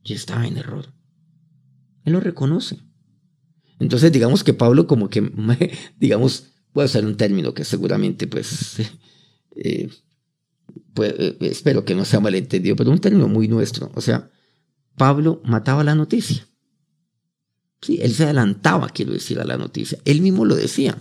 Yo 0.04 0.14
estaba 0.14 0.46
en 0.46 0.56
error. 0.56 0.92
Él 2.04 2.12
lo 2.14 2.20
reconoce. 2.20 2.78
Entonces 3.78 4.12
digamos 4.12 4.44
que 4.44 4.54
Pablo 4.54 4.86
como 4.86 5.08
que, 5.08 5.32
digamos, 5.98 6.44
puede 6.72 6.88
ser 6.88 7.04
un 7.04 7.16
término 7.16 7.54
que 7.54 7.64
seguramente 7.64 8.26
pues, 8.26 8.76
eh, 9.56 9.88
pues 10.94 11.14
eh, 11.18 11.36
espero 11.40 11.84
que 11.84 11.94
no 11.94 12.04
sea 12.04 12.20
malentendido, 12.20 12.76
pero 12.76 12.90
un 12.90 13.00
término 13.00 13.28
muy 13.28 13.48
nuestro. 13.48 13.90
O 13.94 14.00
sea, 14.00 14.30
Pablo 14.96 15.40
mataba 15.44 15.84
la 15.84 15.94
noticia. 15.94 16.46
Sí, 17.82 17.98
él 18.02 18.12
se 18.12 18.24
adelantaba, 18.24 18.90
quiero 18.90 19.12
decir, 19.12 19.40
a 19.40 19.44
la 19.44 19.56
noticia. 19.56 19.98
Él 20.04 20.20
mismo 20.20 20.44
lo 20.44 20.54
decía, 20.54 20.98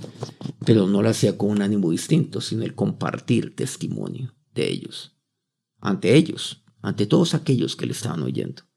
pero 0.66 0.88
no 0.88 1.02
lo 1.02 1.10
hacía 1.10 1.38
con 1.38 1.50
un 1.50 1.62
ánimo 1.62 1.92
distinto, 1.92 2.40
sino 2.40 2.64
el 2.64 2.74
compartir 2.74 3.54
testimonio 3.54 4.34
de 4.56 4.70
ellos, 4.70 5.18
ante 5.82 6.16
ellos, 6.16 6.64
ante 6.82 7.06
todos 7.06 7.34
aquellos 7.34 7.76
que 7.76 7.86
le 7.86 7.92
estaban 7.92 8.24
oyendo 8.24 8.69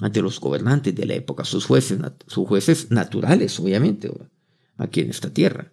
ante 0.00 0.22
los 0.22 0.40
gobernantes 0.40 0.94
de 0.94 1.06
la 1.06 1.14
época, 1.14 1.44
sus 1.44 1.66
jueces, 1.66 1.98
sus 2.26 2.46
jueces 2.46 2.90
naturales, 2.90 3.58
obviamente, 3.58 4.10
aquí 4.76 5.00
en 5.00 5.10
esta 5.10 5.32
tierra, 5.32 5.72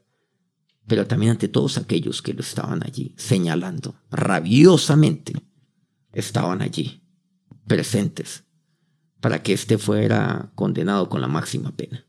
pero 0.88 1.08
también 1.08 1.34
ante 1.34 1.48
todos 1.48 1.78
aquellos 1.78 2.22
que 2.22 2.34
lo 2.34 2.42
estaban 2.42 2.84
allí 2.84 3.14
señalando, 3.18 4.02
rabiosamente 4.12 5.34
estaban 6.12 6.62
allí, 6.62 7.04
presentes, 7.68 8.44
para 9.20 9.42
que 9.42 9.54
éste 9.54 9.78
fuera 9.78 10.52
condenado 10.56 11.10
con 11.10 11.22
la 11.22 11.28
máxima 11.28 11.76
pena. 11.76 12.06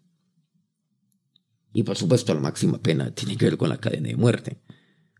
Y 1.72 1.82
por 1.82 1.96
supuesto 1.96 2.32
la 2.34 2.40
máxima 2.40 2.78
pena 2.78 3.10
tiene 3.14 3.36
que 3.36 3.46
ver 3.46 3.56
con 3.56 3.68
la 3.68 3.78
cadena 3.78 4.08
de 4.08 4.16
muerte, 4.16 4.62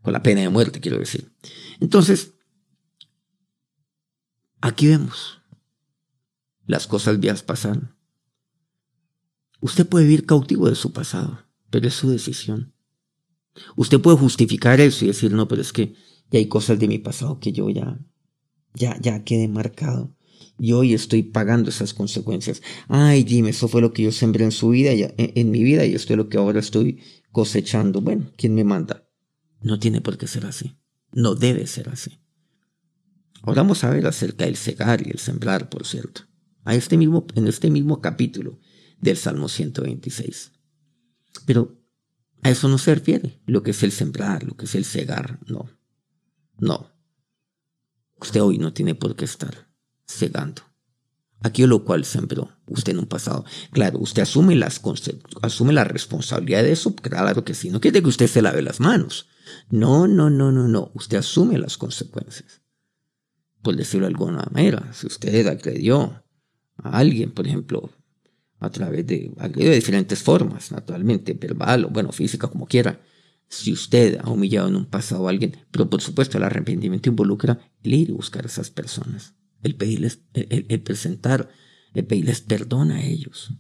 con 0.02 0.12
la 0.12 0.22
pena 0.22 0.40
de 0.42 0.48
muerte, 0.48 0.80
quiero 0.80 0.98
decir. 0.98 1.34
Entonces, 1.80 2.34
aquí 4.60 4.86
vemos 4.86 5.42
las 6.66 6.86
cosas 6.86 7.20
viejas 7.20 7.42
pasaron. 7.42 7.94
Usted 9.60 9.88
puede 9.88 10.04
vivir 10.04 10.26
cautivo 10.26 10.68
de 10.68 10.74
su 10.74 10.92
pasado, 10.92 11.46
pero 11.70 11.88
es 11.88 11.94
su 11.94 12.10
decisión. 12.10 12.74
Usted 13.76 14.00
puede 14.00 14.18
justificar 14.18 14.80
eso 14.80 15.04
y 15.04 15.08
decir, 15.08 15.32
no, 15.32 15.48
pero 15.48 15.62
es 15.62 15.72
que 15.72 15.94
ya 16.30 16.38
hay 16.38 16.46
cosas 16.46 16.78
de 16.78 16.88
mi 16.88 16.98
pasado 16.98 17.38
que 17.40 17.52
yo 17.52 17.70
ya, 17.70 17.98
ya, 18.74 18.98
ya 19.00 19.24
quedé 19.24 19.48
marcado. 19.48 20.14
Y 20.58 20.72
hoy 20.72 20.92
estoy 20.92 21.22
pagando 21.22 21.70
esas 21.70 21.94
consecuencias. 21.94 22.62
Ay, 22.88 23.24
dime, 23.24 23.50
eso 23.50 23.68
fue 23.68 23.80
lo 23.80 23.92
que 23.92 24.02
yo 24.02 24.12
sembré 24.12 24.44
en 24.44 24.52
su 24.52 24.70
vida, 24.70 24.92
en, 24.92 25.14
en 25.16 25.50
mi 25.50 25.62
vida, 25.62 25.86
y 25.86 25.94
esto 25.94 26.12
es 26.12 26.16
lo 26.16 26.28
que 26.28 26.38
ahora 26.38 26.60
estoy 26.60 27.00
cosechando. 27.30 28.00
Bueno, 28.00 28.30
¿quién 28.36 28.54
me 28.54 28.64
manda? 28.64 29.08
No 29.60 29.78
tiene 29.78 30.00
por 30.00 30.18
qué 30.18 30.26
ser 30.26 30.46
así. 30.46 30.76
No 31.12 31.34
debe 31.34 31.66
ser 31.66 31.88
así. 31.88 32.18
Ahora 33.42 33.62
vamos 33.62 33.84
a 33.84 33.90
ver 33.90 34.06
acerca 34.06 34.44
del 34.44 34.56
cegar 34.56 35.06
y 35.06 35.10
el 35.10 35.18
sembrar, 35.18 35.68
por 35.70 35.86
cierto 35.86 36.25
a 36.66 36.74
este 36.74 36.98
mismo, 36.98 37.26
en 37.34 37.46
este 37.46 37.70
mismo 37.70 38.02
capítulo 38.02 38.58
del 39.00 39.16
Salmo 39.16 39.48
126. 39.48 40.52
Pero 41.46 41.80
a 42.42 42.50
eso 42.50 42.68
no 42.68 42.76
se 42.76 42.94
refiere 42.94 43.40
lo 43.46 43.62
que 43.62 43.70
es 43.70 43.82
el 43.82 43.92
sembrar, 43.92 44.42
lo 44.42 44.56
que 44.56 44.66
es 44.66 44.74
el 44.74 44.84
cegar, 44.84 45.38
no. 45.46 45.70
No. 46.58 46.92
Usted 48.20 48.42
hoy 48.42 48.58
no 48.58 48.72
tiene 48.72 48.94
por 48.94 49.14
qué 49.14 49.24
estar 49.24 49.68
cegando. 50.06 50.62
Aquello 51.40 51.68
lo 51.68 51.84
cual 51.84 52.04
sembró 52.04 52.50
usted 52.66 52.92
en 52.92 52.98
un 52.98 53.06
pasado. 53.06 53.44
Claro, 53.70 54.00
usted 54.00 54.22
asume, 54.22 54.56
las, 54.56 54.80
asume 55.42 55.72
la 55.72 55.84
responsabilidad 55.84 56.64
de 56.64 56.72
eso, 56.72 56.96
claro 56.96 57.44
que 57.44 57.54
sí. 57.54 57.70
No 57.70 57.80
quiere 57.80 58.02
que 58.02 58.08
usted 58.08 58.26
se 58.26 58.42
lave 58.42 58.62
las 58.62 58.80
manos. 58.80 59.28
No, 59.70 60.08
no, 60.08 60.30
no, 60.30 60.50
no, 60.50 60.66
no. 60.66 60.90
Usted 60.94 61.18
asume 61.18 61.58
las 61.58 61.76
consecuencias. 61.76 62.62
Por 63.62 63.76
decirlo 63.76 64.06
de 64.06 64.12
alguna 64.12 64.48
manera, 64.50 64.92
si 64.92 65.06
usted 65.06 65.46
agredió, 65.46 66.25
a 66.78 66.98
alguien, 66.98 67.30
por 67.32 67.46
ejemplo, 67.46 67.90
a 68.58 68.70
través 68.70 69.06
de, 69.06 69.30
diferentes 69.74 70.22
formas, 70.22 70.72
naturalmente, 70.72 71.34
verbal 71.34 71.84
o, 71.84 71.90
bueno, 71.90 72.12
física, 72.12 72.48
como 72.48 72.66
quiera. 72.66 73.00
Si 73.48 73.72
usted 73.72 74.18
ha 74.22 74.30
humillado 74.30 74.68
en 74.68 74.76
un 74.76 74.86
pasado 74.86 75.26
a 75.26 75.30
alguien, 75.30 75.56
pero 75.70 75.88
por 75.88 76.00
supuesto 76.00 76.36
el 76.36 76.44
arrepentimiento 76.44 77.08
involucra 77.08 77.58
el 77.82 77.94
ir 77.94 78.08
y 78.10 78.12
buscar 78.12 78.44
a 78.44 78.48
esas 78.48 78.70
personas, 78.70 79.34
el 79.62 79.76
pedirles, 79.76 80.22
el, 80.32 80.80
presentar, 80.80 81.48
el 81.94 82.04
pedirles 82.04 82.40
perdón 82.40 82.90
a 82.90 83.04
ellos. 83.04 83.54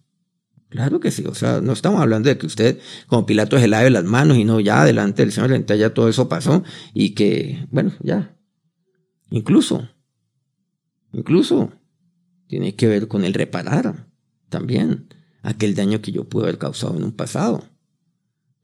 Claro 0.70 0.98
que 0.98 1.12
sí, 1.12 1.24
o 1.24 1.34
sea, 1.34 1.60
no 1.60 1.72
estamos 1.72 2.00
hablando 2.00 2.28
de 2.28 2.36
que 2.36 2.46
usted 2.46 2.80
como 3.06 3.26
Pilato 3.26 3.58
se 3.60 3.68
lave 3.68 3.90
las 3.90 4.04
manos 4.04 4.36
y 4.38 4.44
no 4.44 4.58
ya 4.58 4.84
delante 4.84 5.22
del 5.22 5.30
Señor, 5.30 5.52
entonces 5.52 5.80
ya 5.80 5.94
todo 5.94 6.08
eso 6.08 6.28
pasó 6.28 6.64
y 6.92 7.10
que, 7.10 7.66
bueno, 7.70 7.92
ya. 8.00 8.36
Incluso, 9.30 9.88
incluso 11.12 11.72
tiene 12.46 12.74
que 12.74 12.86
ver 12.86 13.08
con 13.08 13.24
el 13.24 13.34
reparar 13.34 14.06
también 14.48 15.08
aquel 15.42 15.74
daño 15.74 16.00
que 16.00 16.12
yo 16.12 16.24
pude 16.24 16.44
haber 16.44 16.58
causado 16.58 16.96
en 16.96 17.04
un 17.04 17.12
pasado. 17.12 17.64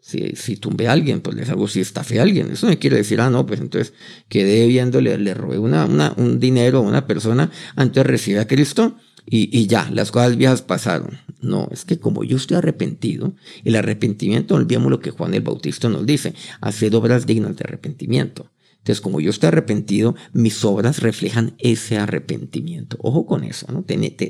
Si, 0.00 0.34
si 0.34 0.56
tumbé 0.56 0.88
a 0.88 0.92
alguien, 0.92 1.20
pues 1.20 1.36
les 1.36 1.48
hago 1.48 1.68
si 1.68 1.80
estafé 1.80 2.18
a 2.18 2.22
alguien. 2.22 2.50
Eso 2.50 2.68
no 2.68 2.76
quiere 2.78 2.96
decir, 2.96 3.20
ah, 3.20 3.30
no, 3.30 3.46
pues 3.46 3.60
entonces 3.60 3.94
quedé 4.28 4.66
viéndole, 4.66 5.16
le 5.16 5.32
robé 5.32 5.58
una, 5.58 5.84
una, 5.84 6.12
un 6.16 6.40
dinero 6.40 6.78
a 6.78 6.82
una 6.82 7.06
persona 7.06 7.52
antes 7.76 8.04
recibí 8.04 8.38
a 8.38 8.48
Cristo 8.48 8.96
y, 9.24 9.56
y, 9.56 9.68
ya, 9.68 9.88
las 9.92 10.10
cosas 10.10 10.36
viejas 10.36 10.62
pasaron. 10.62 11.18
No, 11.40 11.68
es 11.70 11.84
que 11.84 11.98
como 11.98 12.24
yo 12.24 12.36
estoy 12.36 12.56
arrepentido, 12.56 13.34
el 13.64 13.76
arrepentimiento, 13.76 14.56
olvidemos 14.56 14.90
lo 14.90 15.00
que 15.00 15.10
Juan 15.12 15.34
el 15.34 15.42
Bautista 15.42 15.88
nos 15.88 16.04
dice, 16.04 16.34
hacer 16.60 16.94
obras 16.96 17.24
dignas 17.24 17.56
de 17.56 17.64
arrepentimiento. 17.64 18.50
Entonces, 18.82 19.00
como 19.00 19.20
yo 19.20 19.30
estoy 19.30 19.46
arrepentido, 19.46 20.16
mis 20.32 20.64
obras 20.64 21.02
reflejan 21.02 21.54
ese 21.58 21.98
arrepentimiento. 21.98 22.96
Ojo 23.00 23.26
con 23.26 23.44
eso, 23.44 23.70
¿no? 23.70 23.84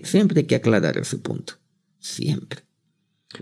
siempre 0.05 0.41
hay 0.41 0.47
que 0.47 0.57
aclarar 0.57 0.99
ese 0.99 1.17
punto. 1.17 1.55
Siempre. 1.99 2.61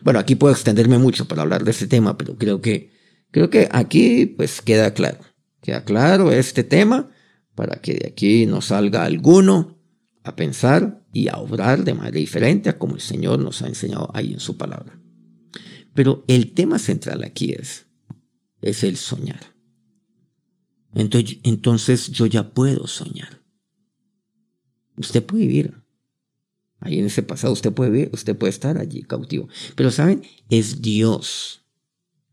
Bueno, 0.02 0.21
aquí 0.21 0.37
puedo 0.37 0.55
extenderme 0.55 0.99
mucho 0.99 1.26
para 1.26 1.43
hablar 1.43 1.64
de 1.64 1.73
este 1.73 1.88
tema, 1.88 2.17
pero 2.17 2.37
creo 2.37 2.61
que, 2.61 2.93
creo 3.33 3.50
que 3.50 3.69
aquí 3.73 4.26
pues 4.26 4.62
queda 4.62 4.95
claro. 4.95 5.19
Queda 5.61 5.85
claro 5.85 6.31
este 6.31 6.62
tema 6.62 7.11
para 7.57 7.81
que 7.81 7.95
de 7.95 8.07
aquí 8.07 8.47
nos 8.47 8.67
salga 8.67 9.02
alguno 9.02 9.81
a 10.23 10.37
pensar 10.37 11.02
y 11.12 11.26
a 11.26 11.38
obrar 11.38 11.83
de 11.83 11.95
manera 11.95 12.19
diferente 12.19 12.69
a 12.71 12.79
como 12.79 12.95
el 12.95 13.00
Señor 13.00 13.40
nos 13.40 13.62
ha 13.62 13.67
enseñado 13.67 14.12
ahí 14.14 14.33
en 14.33 14.38
su 14.38 14.57
palabra. 14.57 14.97
Pero 15.93 16.25
el 16.29 16.52
tema 16.52 16.79
central 16.79 17.25
aquí 17.25 17.52
es, 17.52 17.87
es 18.62 18.85
el 18.85 18.97
soñar. 18.97 19.40
Entonces, 20.94 22.11
yo 22.11 22.26
ya 22.26 22.50
puedo 22.52 22.87
soñar. 22.87 23.40
Usted 24.97 25.25
puede 25.25 25.47
vivir 25.47 25.82
ahí 26.80 26.99
en 26.99 27.06
ese 27.06 27.23
pasado, 27.23 27.52
usted 27.52 27.73
puede 27.73 27.90
vivir, 27.90 28.11
usted 28.12 28.37
puede 28.37 28.50
estar 28.50 28.78
allí 28.78 29.02
cautivo. 29.02 29.49
Pero 29.76 29.90
saben, 29.90 30.23
es 30.49 30.82
Dios 30.82 31.64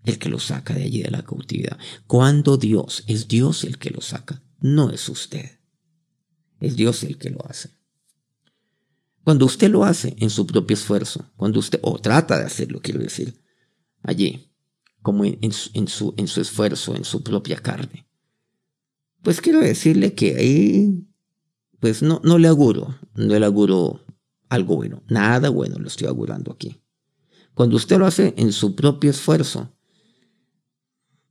el 0.03 0.17
que 0.17 0.29
lo 0.29 0.39
saca 0.39 0.73
de 0.73 0.83
allí 0.83 1.03
de 1.03 1.11
la 1.11 1.23
cautividad. 1.23 1.77
Cuando 2.07 2.57
Dios 2.57 3.03
es 3.07 3.27
Dios 3.27 3.63
el 3.63 3.77
que 3.77 3.91
lo 3.91 4.01
saca, 4.01 4.41
no 4.59 4.89
es 4.89 5.07
usted. 5.09 5.59
Es 6.59 6.75
Dios 6.75 7.03
el 7.03 7.17
que 7.17 7.29
lo 7.29 7.45
hace. 7.47 7.77
Cuando 9.23 9.45
usted 9.45 9.69
lo 9.69 9.83
hace 9.83 10.15
en 10.19 10.29
su 10.29 10.47
propio 10.47 10.73
esfuerzo, 10.73 11.29
cuando 11.35 11.59
usted, 11.59 11.79
o 11.83 11.99
trata 11.99 12.39
de 12.39 12.45
hacerlo, 12.45 12.79
quiero 12.81 13.01
decir, 13.01 13.43
allí, 14.01 14.53
como 15.01 15.25
en 15.25 15.51
su, 15.51 16.13
en 16.17 16.27
su 16.27 16.41
esfuerzo, 16.41 16.95
en 16.95 17.03
su 17.03 17.21
propia 17.21 17.57
carne, 17.57 18.06
pues 19.27 19.41
quiero 19.41 19.59
decirle 19.59 20.13
que 20.13 20.37
ahí, 20.37 21.05
pues 21.81 22.01
no, 22.01 22.21
no 22.23 22.37
le 22.37 22.47
auguro, 22.47 22.97
no 23.13 23.37
le 23.37 23.45
auguro 23.45 24.05
algo 24.47 24.77
bueno, 24.77 25.03
nada 25.09 25.49
bueno 25.49 25.79
le 25.79 25.89
estoy 25.89 26.07
augurando 26.07 26.53
aquí. 26.53 26.81
Cuando 27.53 27.75
usted 27.75 27.97
lo 27.97 28.05
hace 28.05 28.33
en 28.37 28.53
su 28.53 28.73
propio 28.73 29.11
esfuerzo, 29.11 29.75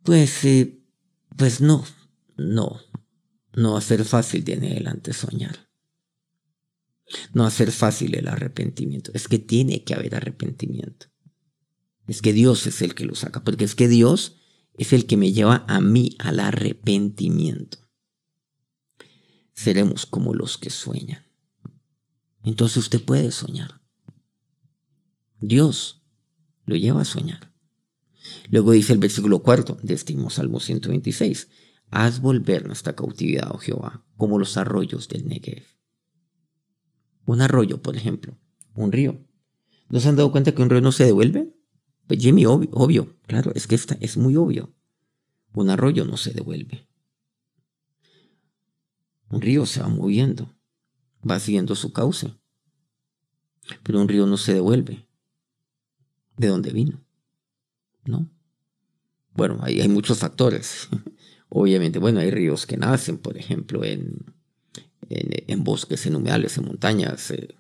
pues, 0.03 0.45
eh, 0.45 0.79
pues 1.39 1.63
no, 1.63 1.87
no, 2.37 2.83
no 3.55 3.73
va 3.73 3.79
a 3.79 3.81
ser 3.81 4.05
fácil 4.05 4.45
de 4.45 4.53
en 4.53 4.65
adelante 4.67 5.15
soñar. 5.15 5.71
No 7.33 7.45
va 7.45 7.49
a 7.49 7.51
ser 7.51 7.73
fácil 7.73 8.15
el 8.15 8.29
arrepentimiento. 8.29 9.11
Es 9.15 9.27
que 9.27 9.39
tiene 9.39 9.85
que 9.85 9.95
haber 9.95 10.17
arrepentimiento. 10.17 11.07
Es 12.07 12.21
que 12.21 12.35
Dios 12.35 12.67
es 12.67 12.83
el 12.83 12.95
que 12.95 13.07
lo 13.07 13.15
saca, 13.15 13.43
porque 13.43 13.65
es 13.65 13.75
que 13.75 13.89
Dios 13.89 14.37
es 14.75 14.93
el 14.93 15.07
que 15.07 15.17
me 15.17 15.33
lleva 15.33 15.65
a 15.67 15.81
mí 15.81 16.15
al 16.19 16.41
arrepentimiento. 16.41 17.86
Seremos 19.57 20.05
como 20.05 20.35
los 20.35 20.59
que 20.59 20.71
sueñan. 20.71 21.25
Entonces 22.45 22.77
usted 22.77 23.03
puede 23.03 23.33
soñar. 23.33 23.81
Dios 25.41 26.05
lo 26.67 26.77
lleva 26.77 27.01
a 27.01 27.07
soñar. 27.07 27.53
Luego 28.51 28.73
dice 28.73 28.93
el 28.93 28.99
versículo 28.99 29.43
cuarto 29.43 29.79
de 29.83 29.95
este 29.95 30.15
Salmo 30.31 30.61
126, 30.61 31.49
haz 31.91 32.21
volver 32.21 32.67
nuestra 32.67 32.95
cautividad, 32.95 33.51
oh 33.51 33.59
Jehová, 33.59 34.05
como 34.17 34.39
los 34.39 34.57
arroyos 34.59 35.09
del 35.09 35.27
Negev. 35.27 35.65
Un 37.25 37.41
arroyo, 37.41 37.81
por 37.83 37.97
ejemplo, 37.97 38.39
un 38.75 38.93
río. 38.93 39.27
¿No 39.89 40.01
se 40.01 40.09
han 40.09 40.17
dado 40.17 40.31
cuenta 40.33 40.55
que 40.55 40.63
un 40.63 40.71
río 40.71 40.81
no 40.83 40.93
se 40.93 41.05
devuelve? 41.07 41.57
Pues 42.07 42.21
Jimmy, 42.21 42.45
obvio, 42.45 42.69
obvio, 42.73 43.17
claro, 43.27 43.53
es 43.55 43.67
que 43.67 43.75
esta 43.75 43.97
es 44.01 44.17
muy 44.17 44.37
obvio. 44.37 44.75
Un 45.55 45.71
arroyo 45.71 46.05
no 46.05 46.19
se 46.19 46.33
devuelve. 46.33 46.87
Un 49.31 49.41
río 49.41 49.67
se 49.67 49.81
va 49.81 49.89
moviendo, 49.89 50.55
va 51.29 51.41
siguiendo 51.41 51.75
su 51.75 51.93
cauce. 51.93 52.35
Pero 53.83 54.01
un 54.01 54.09
río 54.09 54.27
no 54.27 54.37
se 54.37 54.55
devuelve. 54.55 55.09
¿De 56.37 56.49
dónde 56.49 56.71
vino? 56.71 57.05
¿No? 58.05 58.31
Bueno, 59.35 59.59
ahí 59.63 59.81
hay 59.81 59.89
muchos 59.89 60.19
factores. 60.19 60.89
Obviamente, 61.49 61.99
bueno, 61.99 62.21
hay 62.21 62.31
ríos 62.31 62.67
que 62.67 62.77
nacen, 62.77 63.19
por 63.19 63.37
ejemplo, 63.37 63.85
en, 63.85 64.35
en, 65.09 65.65
bosques, 65.65 66.07
en 66.07 66.17
humedales, 66.17 66.57
en 66.59 66.65
montañas, 66.65 67.31
eh, 67.31 67.57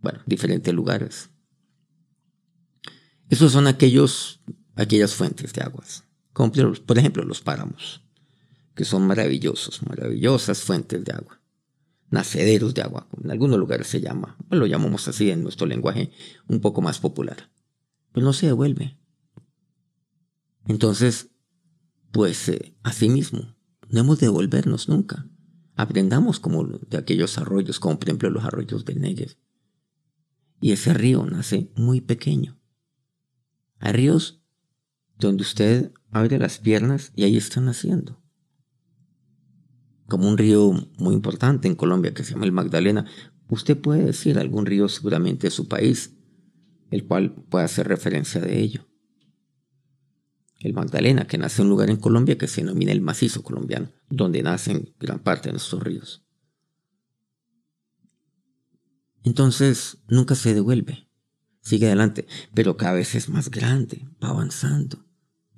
bueno, 0.00 0.20
diferentes 0.26 0.72
lugares. 0.72 1.30
Esos 3.30 3.52
son 3.52 3.66
aquellos, 3.66 4.40
aquellas 4.76 5.14
fuentes 5.14 5.52
de 5.52 5.62
aguas. 5.62 6.04
Como 6.32 6.52
por 6.52 6.98
ejemplo 6.98 7.24
los 7.24 7.40
páramos, 7.40 8.03
que 8.74 8.84
son 8.84 9.06
maravillosos, 9.06 9.82
maravillosas 9.86 10.62
fuentes 10.62 11.04
de 11.04 11.12
agua. 11.12 11.40
Nacederos 12.10 12.74
de 12.74 12.82
agua, 12.82 13.08
en 13.22 13.30
algunos 13.30 13.58
lugares 13.58 13.86
se 13.86 14.00
llama, 14.00 14.36
lo 14.50 14.66
llamamos 14.66 15.08
así 15.08 15.30
en 15.30 15.42
nuestro 15.42 15.66
lenguaje 15.66 16.10
un 16.46 16.60
poco 16.60 16.80
más 16.80 17.00
popular. 17.00 17.50
Pero 18.12 18.24
no 18.26 18.32
se 18.32 18.46
devuelve. 18.46 18.96
Entonces, 20.66 21.30
pues 22.12 22.48
eh, 22.48 22.76
así 22.82 23.08
mismo, 23.08 23.56
no 23.88 24.00
hemos 24.00 24.20
de 24.20 24.26
devolvernos 24.26 24.88
nunca. 24.88 25.28
Aprendamos 25.76 26.38
como 26.38 26.64
de 26.64 26.96
aquellos 26.96 27.36
arroyos, 27.38 27.80
como 27.80 27.98
por 27.98 28.08
ejemplo 28.08 28.30
los 28.30 28.44
arroyos 28.44 28.84
del 28.84 29.00
Negev. 29.00 29.36
Y 30.60 30.72
ese 30.72 30.94
río 30.94 31.26
nace 31.26 31.72
muy 31.74 32.00
pequeño. 32.00 32.58
Hay 33.80 33.92
ríos 33.92 34.40
donde 35.18 35.42
usted 35.42 35.92
abre 36.10 36.38
las 36.38 36.58
piernas 36.58 37.12
y 37.16 37.24
ahí 37.24 37.36
están 37.36 37.66
naciendo. 37.66 38.23
Como 40.08 40.28
un 40.28 40.38
río 40.38 40.72
muy 40.98 41.14
importante 41.14 41.68
en 41.68 41.74
Colombia 41.74 42.14
que 42.14 42.24
se 42.24 42.32
llama 42.32 42.44
el 42.44 42.52
Magdalena. 42.52 43.06
Usted 43.48 43.78
puede 43.78 44.04
decir 44.04 44.38
algún 44.38 44.66
río 44.66 44.88
seguramente 44.88 45.46
de 45.46 45.50
su 45.50 45.68
país, 45.68 46.14
el 46.90 47.06
cual 47.06 47.34
pueda 47.48 47.64
hacer 47.64 47.88
referencia 47.88 48.40
de 48.40 48.60
ello. 48.60 48.86
El 50.60 50.72
Magdalena, 50.72 51.26
que 51.26 51.38
nace 51.38 51.60
en 51.60 51.66
un 51.66 51.70
lugar 51.70 51.90
en 51.90 51.96
Colombia 51.96 52.38
que 52.38 52.48
se 52.48 52.62
denomina 52.62 52.92
el 52.92 53.00
macizo 53.00 53.42
colombiano, 53.42 53.90
donde 54.08 54.42
nacen 54.42 54.94
gran 54.98 55.18
parte 55.18 55.48
de 55.48 55.54
nuestros 55.54 55.82
ríos. 55.82 56.24
Entonces, 59.22 59.98
nunca 60.08 60.34
se 60.34 60.54
devuelve 60.54 61.04
sigue 61.64 61.86
adelante, 61.86 62.26
pero 62.54 62.76
cada 62.76 62.92
vez 62.92 63.14
es 63.14 63.28
más 63.28 63.50
grande, 63.50 64.06
va 64.22 64.28
avanzando, 64.28 65.06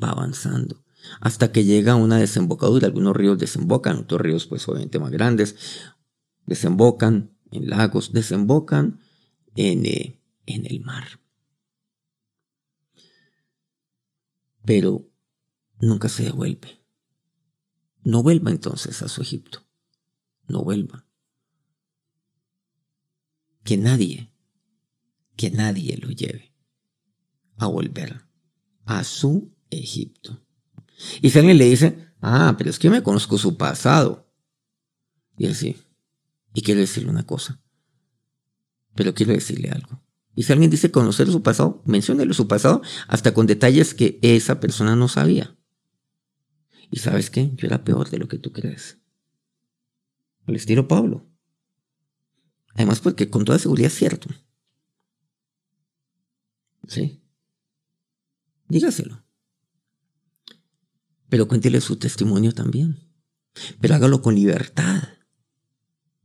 va 0.03 0.11
avanzando, 0.11 0.85
hasta 1.21 1.53
que 1.53 1.65
llega 1.65 1.93
a 1.93 1.97
una 1.97 2.19
desembocadura. 2.19 2.87
Algunos 2.87 3.17
ríos 3.17 3.39
desembocan, 3.39 3.99
otros 3.99 4.21
ríos 4.21 4.47
pues 4.47 4.69
obviamente 4.69 4.99
más 4.99 5.11
grandes, 5.11 5.57
desembocan 6.47 7.37
en 7.51 7.69
lagos, 7.71 8.13
desembocan 8.13 9.01
en, 9.55 9.87
eh, 9.87 10.21
en 10.47 10.67
el 10.67 10.81
mar. 10.81 11.21
Pero 14.65 15.09
nunca 15.81 16.09
se 16.09 16.25
devuelve. 16.25 16.85
No 18.03 18.23
vuelva 18.23 18.51
entonces 18.51 19.03
a 19.03 19.09
su 19.09 19.23
Egipto. 19.23 19.65
No 20.49 20.63
vuelva. 20.63 21.07
Que 23.63 23.77
nadie 23.77 24.31
que 25.37 25.51
nadie 25.51 25.97
lo 25.99 26.11
lleve 26.11 26.55
a 27.59 27.67
volver 27.67 28.27
a 28.87 29.05
su 29.05 29.55
Egipto. 29.71 30.46
Y 31.21 31.31
si 31.31 31.39
alguien 31.39 31.59
le 31.59 31.67
dice, 31.67 32.13
ah, 32.21 32.55
pero 32.57 32.71
es 32.71 32.79
que 32.79 32.91
me 32.91 33.03
conozco 33.03 33.39
su 33.39 33.57
pasado. 33.57 34.31
Y 35.39 35.47
así, 35.47 35.77
y 36.55 36.63
quiero 36.63 36.81
decirle 36.81 37.11
una 37.11 37.27
cosa, 37.27 37.61
pero 38.95 39.15
quiero 39.15 39.33
decirle 39.33 39.71
algo. 39.71 40.03
Y 40.35 40.43
si 40.43 40.53
alguien 40.53 40.71
dice 40.71 40.91
conocer 40.91 41.29
su 41.29 41.43
pasado, 41.43 41.83
menciónele 41.87 42.35
su 42.35 42.49
pasado 42.49 42.83
hasta 43.09 43.35
con 43.35 43.47
detalles 43.47 43.95
que 43.95 44.19
esa 44.23 44.61
persona 44.61 44.97
no 44.97 45.09
sabía. 45.09 45.57
Y 46.91 46.99
sabes 46.99 47.31
qué, 47.31 47.51
yo 47.55 47.67
era 47.67 47.85
peor 47.85 48.11
de 48.11 48.19
lo 48.19 48.29
que 48.29 48.39
tú 48.39 48.53
crees. 48.53 48.99
Al 50.47 50.57
estilo 50.57 50.89
Pablo. 50.89 51.27
Además 52.75 53.01
porque 53.01 53.29
con 53.31 53.45
toda 53.45 53.59
seguridad 53.59 53.89
es 53.89 53.95
cierto. 53.95 54.29
Sí. 56.87 57.23
Dígaselo. 58.69 59.26
Pero 61.29 61.49
cuéntele 61.49 61.81
su 61.81 61.97
testimonio 61.97 62.53
también. 62.53 62.99
Pero 63.81 63.95
hágalo 63.95 64.23
con 64.23 64.35
libertad. 64.35 65.03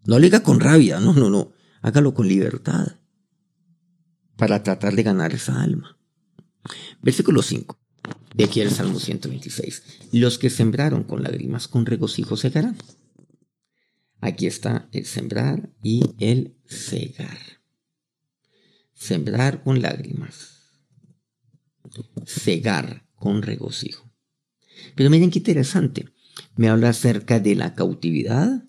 No 0.05 0.19
le 0.19 0.27
diga 0.27 0.43
con 0.43 0.59
rabia, 0.59 0.99
no, 0.99 1.13
no, 1.13 1.29
no. 1.29 1.53
Hágalo 1.81 2.13
con 2.13 2.27
libertad. 2.27 2.99
Para 4.35 4.63
tratar 4.63 4.95
de 4.95 5.03
ganar 5.03 5.33
esa 5.33 5.61
alma. 5.61 5.97
Versículo 7.01 7.41
5. 7.41 7.79
De 8.35 8.43
aquí 8.45 8.61
el 8.61 8.71
Salmo 8.71 8.99
126. 8.99 9.83
Los 10.13 10.37
que 10.37 10.49
sembraron 10.49 11.03
con 11.03 11.23
lágrimas, 11.23 11.67
con 11.67 11.85
regocijo 11.85 12.37
segarán. 12.37 12.77
Aquí 14.19 14.45
está 14.47 14.87
el 14.91 15.05
sembrar 15.05 15.73
y 15.83 16.03
el 16.19 16.57
segar. 16.65 17.37
Sembrar 18.93 19.63
con 19.63 19.81
lágrimas 19.81 20.61
cegar 22.25 23.05
con 23.15 23.41
regocijo. 23.41 24.10
Pero 24.95 25.09
miren 25.09 25.31
qué 25.31 25.39
interesante. 25.39 26.09
Me 26.55 26.69
habla 26.69 26.89
acerca 26.89 27.39
de 27.39 27.55
la 27.55 27.75
cautividad, 27.75 28.63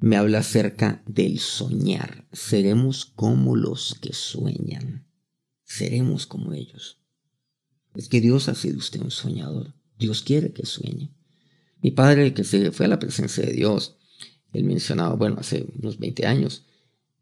me 0.00 0.16
habla 0.16 0.38
acerca 0.38 1.02
del 1.06 1.38
soñar. 1.38 2.28
Seremos 2.32 3.04
como 3.04 3.56
los 3.56 3.96
que 4.00 4.12
sueñan. 4.12 5.06
Seremos 5.64 6.26
como 6.26 6.52
ellos. 6.52 7.02
Es 7.94 8.08
que 8.08 8.20
Dios 8.20 8.48
ha 8.48 8.54
sido 8.54 8.78
usted 8.78 9.00
un 9.00 9.10
soñador. 9.10 9.74
Dios 9.98 10.22
quiere 10.22 10.52
que 10.52 10.66
sueñe. 10.66 11.12
Mi 11.82 11.90
padre, 11.90 12.32
que 12.32 12.44
se 12.44 12.70
fue 12.70 12.86
a 12.86 12.88
la 12.88 12.98
presencia 12.98 13.44
de 13.44 13.52
Dios, 13.52 13.96
él 14.52 14.64
mencionaba, 14.64 15.14
bueno, 15.14 15.36
hace 15.38 15.66
unos 15.78 15.98
20 15.98 16.26
años, 16.26 16.64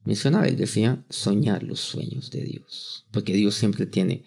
mencionaba, 0.04 0.46
él 0.46 0.56
decía, 0.56 1.04
soñar 1.10 1.62
los 1.62 1.80
sueños 1.80 2.30
de 2.30 2.42
Dios. 2.44 3.06
Porque 3.10 3.34
Dios 3.34 3.54
siempre 3.54 3.86
tiene 3.86 4.24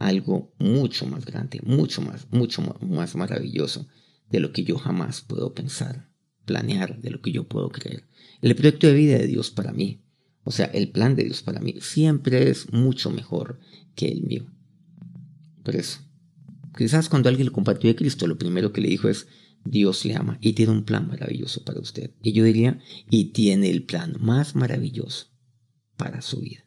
algo 0.00 0.52
mucho 0.58 1.06
más 1.06 1.24
grande, 1.24 1.60
mucho 1.62 2.00
más, 2.00 2.26
mucho 2.32 2.62
más 2.80 3.14
maravilloso 3.14 3.86
de 4.30 4.40
lo 4.40 4.50
que 4.50 4.64
yo 4.64 4.78
jamás 4.78 5.20
puedo 5.20 5.52
pensar, 5.52 6.10
planear, 6.46 7.00
de 7.00 7.10
lo 7.10 7.20
que 7.20 7.32
yo 7.32 7.46
puedo 7.46 7.68
creer. 7.68 8.08
El 8.40 8.54
proyecto 8.54 8.86
de 8.86 8.94
vida 8.94 9.18
de 9.18 9.26
Dios 9.26 9.50
para 9.50 9.72
mí, 9.72 10.02
o 10.42 10.50
sea, 10.52 10.66
el 10.66 10.90
plan 10.90 11.16
de 11.16 11.24
Dios 11.24 11.42
para 11.42 11.60
mí, 11.60 11.76
siempre 11.80 12.48
es 12.48 12.72
mucho 12.72 13.10
mejor 13.10 13.60
que 13.94 14.08
el 14.08 14.22
mío. 14.22 14.50
Por 15.62 15.76
eso, 15.76 16.00
quizás 16.76 17.10
cuando 17.10 17.28
alguien 17.28 17.48
le 17.48 17.52
compartió 17.52 17.88
de 17.90 17.96
Cristo, 17.96 18.26
lo 18.26 18.38
primero 18.38 18.72
que 18.72 18.80
le 18.80 18.88
dijo 18.88 19.08
es, 19.08 19.26
Dios 19.66 20.06
le 20.06 20.16
ama 20.16 20.38
y 20.40 20.54
tiene 20.54 20.72
un 20.72 20.84
plan 20.84 21.08
maravilloso 21.08 21.62
para 21.62 21.80
usted. 21.80 22.12
Y 22.22 22.32
yo 22.32 22.42
diría, 22.44 22.80
y 23.10 23.32
tiene 23.32 23.68
el 23.68 23.82
plan 23.82 24.16
más 24.18 24.56
maravilloso 24.56 25.26
para 25.98 26.22
su 26.22 26.40
vida. 26.40 26.64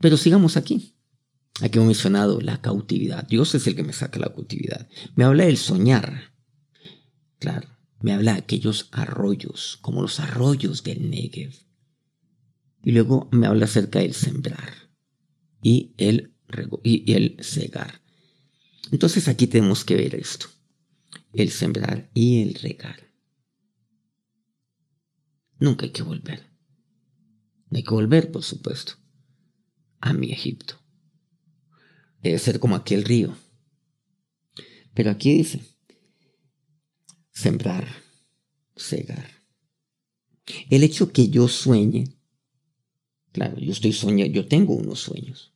Pero 0.00 0.18
sigamos 0.18 0.58
aquí. 0.58 0.97
Aquí 1.60 1.78
hemos 1.78 1.88
mencionado 1.88 2.40
la 2.40 2.60
cautividad. 2.60 3.26
Dios 3.26 3.54
es 3.54 3.66
el 3.66 3.74
que 3.74 3.82
me 3.82 3.92
saca 3.92 4.20
la 4.20 4.32
cautividad. 4.32 4.88
Me 5.16 5.24
habla 5.24 5.44
del 5.44 5.56
soñar. 5.56 6.34
Claro, 7.38 7.68
me 8.00 8.12
habla 8.12 8.34
de 8.34 8.38
aquellos 8.38 8.88
arroyos, 8.92 9.78
como 9.80 10.02
los 10.02 10.20
arroyos 10.20 10.84
del 10.84 11.10
Negev. 11.10 11.54
Y 12.82 12.92
luego 12.92 13.28
me 13.32 13.46
habla 13.46 13.64
acerca 13.64 13.98
del 13.98 14.14
sembrar. 14.14 14.72
y 15.60 15.94
el, 15.98 16.34
y 16.84 17.12
el 17.12 17.36
cegar. 17.42 18.00
Entonces 18.92 19.26
aquí 19.26 19.48
tenemos 19.48 19.84
que 19.84 19.96
ver 19.96 20.14
esto, 20.14 20.46
el 21.32 21.50
sembrar 21.50 22.10
y 22.14 22.42
el 22.42 22.54
regar. 22.54 23.12
Nunca 25.58 25.86
hay 25.86 25.90
que 25.90 26.04
volver. 26.04 26.46
No 27.70 27.76
hay 27.76 27.82
que 27.82 27.90
volver, 27.90 28.30
por 28.30 28.44
supuesto, 28.44 28.94
a 30.00 30.12
mi 30.12 30.32
Egipto. 30.32 30.76
Debe 32.22 32.38
ser 32.38 32.58
como 32.58 32.76
aquel 32.76 33.04
río. 33.04 33.36
Pero 34.94 35.10
aquí 35.10 35.32
dice, 35.32 35.60
sembrar, 37.30 37.86
cegar. 38.76 39.42
El 40.70 40.82
hecho 40.82 41.12
que 41.12 41.28
yo 41.28 41.46
sueñe, 41.46 42.16
claro, 43.32 43.58
yo 43.58 43.72
estoy 43.72 43.92
soñando, 43.92 44.32
yo 44.32 44.48
tengo 44.48 44.74
unos 44.74 45.00
sueños, 45.00 45.52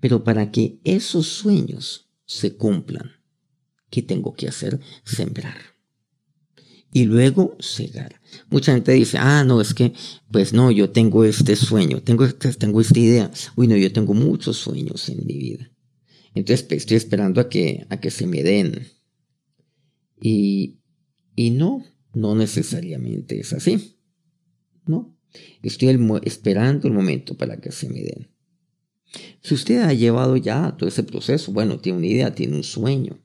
pero 0.00 0.22
para 0.22 0.52
que 0.52 0.78
esos 0.84 1.26
sueños 1.26 2.10
se 2.26 2.56
cumplan, 2.56 3.10
¿qué 3.90 4.02
tengo 4.02 4.34
que 4.34 4.48
hacer? 4.48 4.78
Sembrar. 5.04 5.77
Y 6.92 7.04
luego 7.04 7.56
cegar. 7.60 8.20
Mucha 8.50 8.72
gente 8.72 8.92
dice, 8.92 9.18
ah, 9.18 9.44
no, 9.44 9.60
es 9.60 9.74
que, 9.74 9.92
pues 10.30 10.52
no, 10.52 10.70
yo 10.70 10.90
tengo 10.90 11.24
este 11.24 11.54
sueño, 11.54 12.02
tengo, 12.02 12.24
este, 12.24 12.52
tengo 12.54 12.80
esta 12.80 12.98
idea. 12.98 13.30
Uy, 13.56 13.68
no, 13.68 13.76
yo 13.76 13.92
tengo 13.92 14.14
muchos 14.14 14.56
sueños 14.56 15.08
en 15.08 15.26
mi 15.26 15.38
vida. 15.38 15.70
Entonces 16.34 16.64
pues, 16.66 16.80
estoy 16.80 16.96
esperando 16.96 17.40
a 17.40 17.48
que, 17.48 17.86
a 17.90 18.00
que 18.00 18.10
se 18.10 18.26
me 18.26 18.42
den. 18.42 18.86
Y, 20.20 20.80
y 21.36 21.50
no, 21.50 21.84
no 22.14 22.34
necesariamente 22.34 23.38
es 23.38 23.52
así. 23.52 23.98
No. 24.86 25.14
Estoy 25.62 25.98
esperando 26.24 26.88
el 26.88 26.94
momento 26.94 27.36
para 27.36 27.58
que 27.58 27.70
se 27.70 27.88
me 27.90 28.00
den. 28.00 28.30
Si 29.42 29.54
usted 29.54 29.82
ha 29.82 29.92
llevado 29.92 30.36
ya 30.36 30.76
todo 30.76 30.88
ese 30.88 31.02
proceso, 31.02 31.52
bueno, 31.52 31.78
tiene 31.78 31.98
una 31.98 32.06
idea, 32.06 32.34
tiene 32.34 32.56
un 32.56 32.64
sueño, 32.64 33.18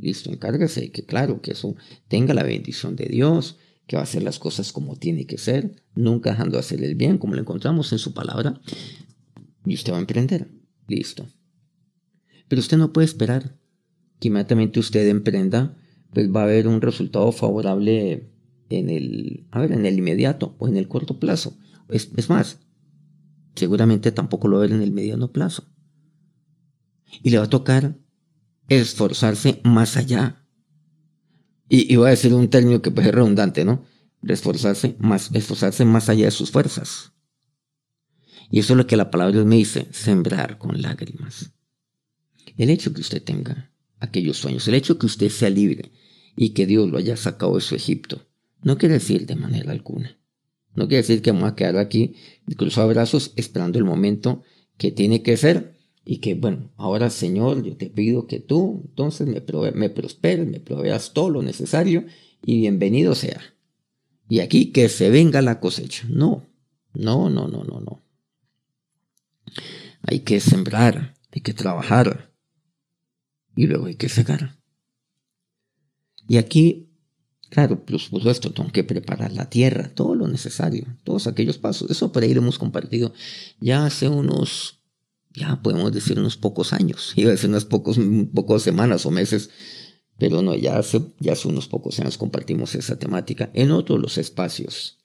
listo, 0.00 0.30
encárgase 0.30 0.80
de 0.80 0.90
que, 0.90 1.04
claro, 1.04 1.40
que 1.40 1.52
eso 1.52 1.76
tenga 2.08 2.34
la 2.34 2.42
bendición 2.42 2.96
de 2.96 3.06
Dios, 3.06 3.58
que 3.86 3.96
va 3.96 4.02
a 4.02 4.04
hacer 4.04 4.22
las 4.22 4.38
cosas 4.38 4.72
como 4.72 4.96
tiene 4.96 5.26
que 5.26 5.38
ser, 5.38 5.82
nunca 5.94 6.30
dejando 6.30 6.52
de 6.52 6.60
hacer 6.60 6.82
el 6.82 6.94
bien, 6.94 7.18
como 7.18 7.34
lo 7.34 7.40
encontramos 7.40 7.92
en 7.92 7.98
su 7.98 8.14
palabra, 8.14 8.60
y 9.64 9.74
usted 9.74 9.92
va 9.92 9.96
a 9.96 10.00
emprender, 10.00 10.50
listo. 10.86 11.26
Pero 12.48 12.60
usted 12.60 12.76
no 12.76 12.92
puede 12.92 13.06
esperar 13.06 13.56
que 14.18 14.28
inmediatamente 14.28 14.80
usted 14.80 15.08
emprenda, 15.08 15.76
pues 16.12 16.30
va 16.30 16.40
a 16.40 16.44
haber 16.44 16.68
un 16.68 16.80
resultado 16.80 17.30
favorable 17.32 18.30
en 18.68 18.90
el, 18.90 19.46
a 19.50 19.60
ver, 19.60 19.72
en 19.72 19.86
el 19.86 19.98
inmediato 19.98 20.56
o 20.58 20.68
en 20.68 20.76
el 20.76 20.88
corto 20.88 21.18
plazo. 21.18 21.58
Es, 21.88 22.10
es 22.16 22.28
más, 22.28 22.58
seguramente 23.54 24.12
tampoco 24.12 24.48
lo 24.48 24.56
va 24.56 24.64
a 24.64 24.66
ver 24.66 24.76
en 24.76 24.82
el 24.82 24.92
mediano 24.92 25.32
plazo. 25.32 25.64
Y 27.22 27.30
le 27.30 27.38
va 27.38 27.44
a 27.44 27.50
tocar 27.50 27.98
esforzarse 28.70 29.60
más 29.64 29.96
allá. 29.96 30.46
Y, 31.68 31.94
voy 31.96 32.06
a 32.06 32.10
decir 32.10 32.32
un 32.32 32.48
término 32.48 32.80
que 32.80 32.90
puede 32.90 33.06
ser 33.06 33.16
redundante, 33.16 33.64
¿no? 33.64 33.84
Esforzarse 34.26 34.96
más, 34.98 35.30
esforzarse 35.34 35.84
más 35.84 36.08
allá 36.08 36.24
de 36.24 36.30
sus 36.30 36.50
fuerzas. 36.50 37.12
Y 38.50 38.58
eso 38.58 38.72
es 38.72 38.76
lo 38.76 38.86
que 38.86 38.96
la 38.96 39.10
palabra 39.10 39.44
me 39.44 39.56
dice, 39.56 39.86
sembrar 39.92 40.58
con 40.58 40.80
lágrimas. 40.82 41.52
El 42.56 42.70
hecho 42.70 42.92
que 42.92 43.00
usted 43.00 43.22
tenga 43.22 43.70
aquellos 44.00 44.38
sueños, 44.38 44.66
el 44.66 44.74
hecho 44.74 44.98
que 44.98 45.06
usted 45.06 45.28
sea 45.28 45.50
libre 45.50 45.92
y 46.36 46.50
que 46.50 46.66
Dios 46.66 46.90
lo 46.90 46.98
haya 46.98 47.16
sacado 47.16 47.54
de 47.54 47.60
su 47.60 47.74
Egipto, 47.74 48.26
no 48.62 48.78
quiere 48.78 48.94
decir 48.94 49.26
de 49.26 49.36
manera 49.36 49.70
alguna. 49.70 50.18
No 50.74 50.88
quiere 50.88 51.02
decir 51.02 51.22
que 51.22 51.32
vamos 51.32 51.50
a 51.50 51.56
quedar 51.56 51.76
aquí 51.76 52.14
cruzado 52.56 52.88
brazos 52.88 53.32
esperando 53.36 53.78
el 53.78 53.84
momento 53.84 54.42
que 54.76 54.90
tiene 54.90 55.22
que 55.22 55.36
ser 55.36 55.79
y 56.04 56.18
que, 56.18 56.34
bueno, 56.34 56.70
ahora 56.76 57.10
Señor, 57.10 57.62
yo 57.62 57.76
te 57.76 57.90
pido 57.90 58.26
que 58.26 58.40
tú 58.40 58.82
entonces 58.86 59.26
me, 59.26 59.42
me 59.72 59.90
prosperes, 59.90 60.46
me 60.48 60.60
proveas 60.60 61.12
todo 61.12 61.30
lo 61.30 61.42
necesario 61.42 62.04
y 62.44 62.60
bienvenido 62.60 63.14
sea. 63.14 63.40
Y 64.28 64.40
aquí 64.40 64.72
que 64.72 64.88
se 64.88 65.10
venga 65.10 65.42
la 65.42 65.60
cosecha. 65.60 66.06
No, 66.08 66.46
no, 66.94 67.28
no, 67.30 67.48
no, 67.48 67.64
no, 67.64 67.80
no. 67.80 68.02
Hay 70.02 70.20
que 70.20 70.40
sembrar, 70.40 71.14
hay 71.32 71.42
que 71.42 71.52
trabajar, 71.52 72.30
y 73.60 73.66
luego 73.66 73.86
hay 73.86 73.96
que 73.96 74.08
secar. 74.08 74.56
Y 76.28 76.36
aquí, 76.36 76.88
claro, 77.50 77.84
por 77.84 77.98
supuesto, 77.98 78.52
tengo 78.52 78.70
que 78.70 78.84
preparar 78.84 79.32
la 79.32 79.50
tierra, 79.50 79.92
todo 79.94 80.14
lo 80.14 80.28
necesario, 80.28 80.86
todos 81.04 81.26
aquellos 81.26 81.58
pasos. 81.58 81.90
Eso 81.90 82.12
por 82.12 82.22
ahí 82.22 82.32
lo 82.32 82.40
hemos 82.40 82.58
compartido 82.58 83.12
ya 83.60 83.84
hace 83.84 84.08
unos, 84.08 84.79
ya 85.34 85.60
podemos 85.62 85.92
decir 85.92 86.18
unos 86.18 86.36
pocos 86.36 86.72
años, 86.72 87.12
iba 87.16 87.28
a 87.28 87.32
decir 87.32 87.50
unas 87.50 87.64
pocos, 87.64 87.98
pocos 88.34 88.62
semanas 88.62 89.06
o 89.06 89.10
meses, 89.10 89.50
pero 90.18 90.42
no, 90.42 90.54
ya 90.54 90.78
hace, 90.78 91.00
ya 91.18 91.32
hace 91.32 91.48
unos 91.48 91.66
pocos 91.66 91.98
años 92.00 92.18
compartimos 92.18 92.74
esa 92.74 92.98
temática 92.98 93.50
en 93.54 93.70
otros 93.70 94.00
los 94.00 94.18
espacios, 94.18 94.98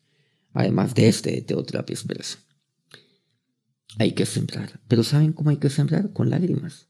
además 0.53 0.93
de 0.93 1.07
este 1.07 1.31
de 1.31 1.41
Teoterapia 1.41 1.93
Express. 1.93 2.39
Hay 3.97 4.11
que 4.11 4.25
sembrar, 4.25 4.81
pero 4.87 5.03
¿saben 5.03 5.31
cómo 5.31 5.51
hay 5.51 5.57
que 5.57 5.69
sembrar? 5.69 6.11
Con 6.11 6.29
lágrimas 6.29 6.89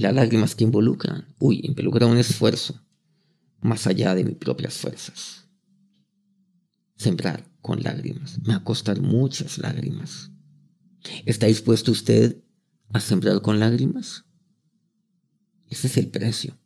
las 0.00 0.14
lágrimas 0.14 0.54
que 0.54 0.64
involucran, 0.64 1.34
uy, 1.38 1.60
involucran 1.62 2.10
un 2.10 2.16
esfuerzo 2.16 2.80
más 3.60 3.86
allá 3.86 4.14
de 4.14 4.24
mis 4.24 4.36
propias 4.36 4.78
fuerzas. 4.78 5.44
Sembrar 6.96 7.46
con 7.60 7.82
lágrimas, 7.82 8.38
me 8.42 8.54
va 8.54 8.60
a 8.60 8.64
costar 8.64 9.00
muchas 9.00 9.58
lágrimas. 9.58 10.30
¿Está 11.26 11.46
dispuesto 11.46 11.92
usted 11.92 12.42
a 12.92 13.00
sembrar 13.00 13.42
con 13.42 13.60
lágrimas? 13.60 14.24
Ese 15.68 15.86
es 15.86 15.96
el 15.96 16.08
precio, 16.08 16.58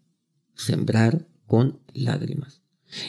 sembrar 0.54 1.28
con 1.46 1.80
lágrimas. 1.92 2.62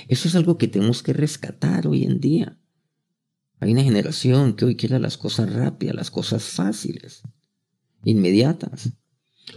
Eso 0.08 0.28
es 0.28 0.36
algo 0.36 0.58
que 0.58 0.68
tenemos 0.68 1.04
que 1.04 1.14
rescatar 1.14 1.88
hoy 1.88 2.04
en 2.04 2.20
día. 2.20 2.60
Hay 3.60 3.72
una 3.72 3.84
generación 3.84 4.56
que 4.56 4.66
hoy 4.66 4.76
quiere 4.76 5.00
las 5.00 5.18
cosas 5.18 5.54
rápidas, 5.54 5.96
las 5.96 6.12
cosas 6.12 6.44
fáciles, 6.44 7.24
inmediatas. 8.04 8.92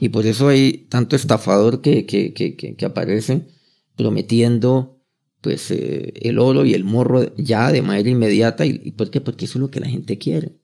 Y 0.00 0.10
por 0.10 0.26
eso 0.26 0.48
hay 0.48 0.86
tanto 0.88 1.16
estafador 1.16 1.80
que, 1.80 2.06
que, 2.06 2.32
que, 2.32 2.54
que 2.54 2.84
aparece 2.84 3.48
prometiendo 3.96 4.98
pues 5.40 5.70
eh, 5.70 6.12
el 6.16 6.38
oro 6.38 6.64
y 6.64 6.74
el 6.74 6.84
morro 6.84 7.34
ya 7.36 7.72
de 7.72 7.82
manera 7.82 8.08
inmediata. 8.08 8.66
¿Y, 8.66 8.92
por 8.92 9.10
qué? 9.10 9.20
Porque 9.20 9.44
eso 9.44 9.58
es 9.58 9.60
lo 9.60 9.70
que 9.70 9.80
la 9.80 9.88
gente 9.88 10.18
quiere. 10.18 10.56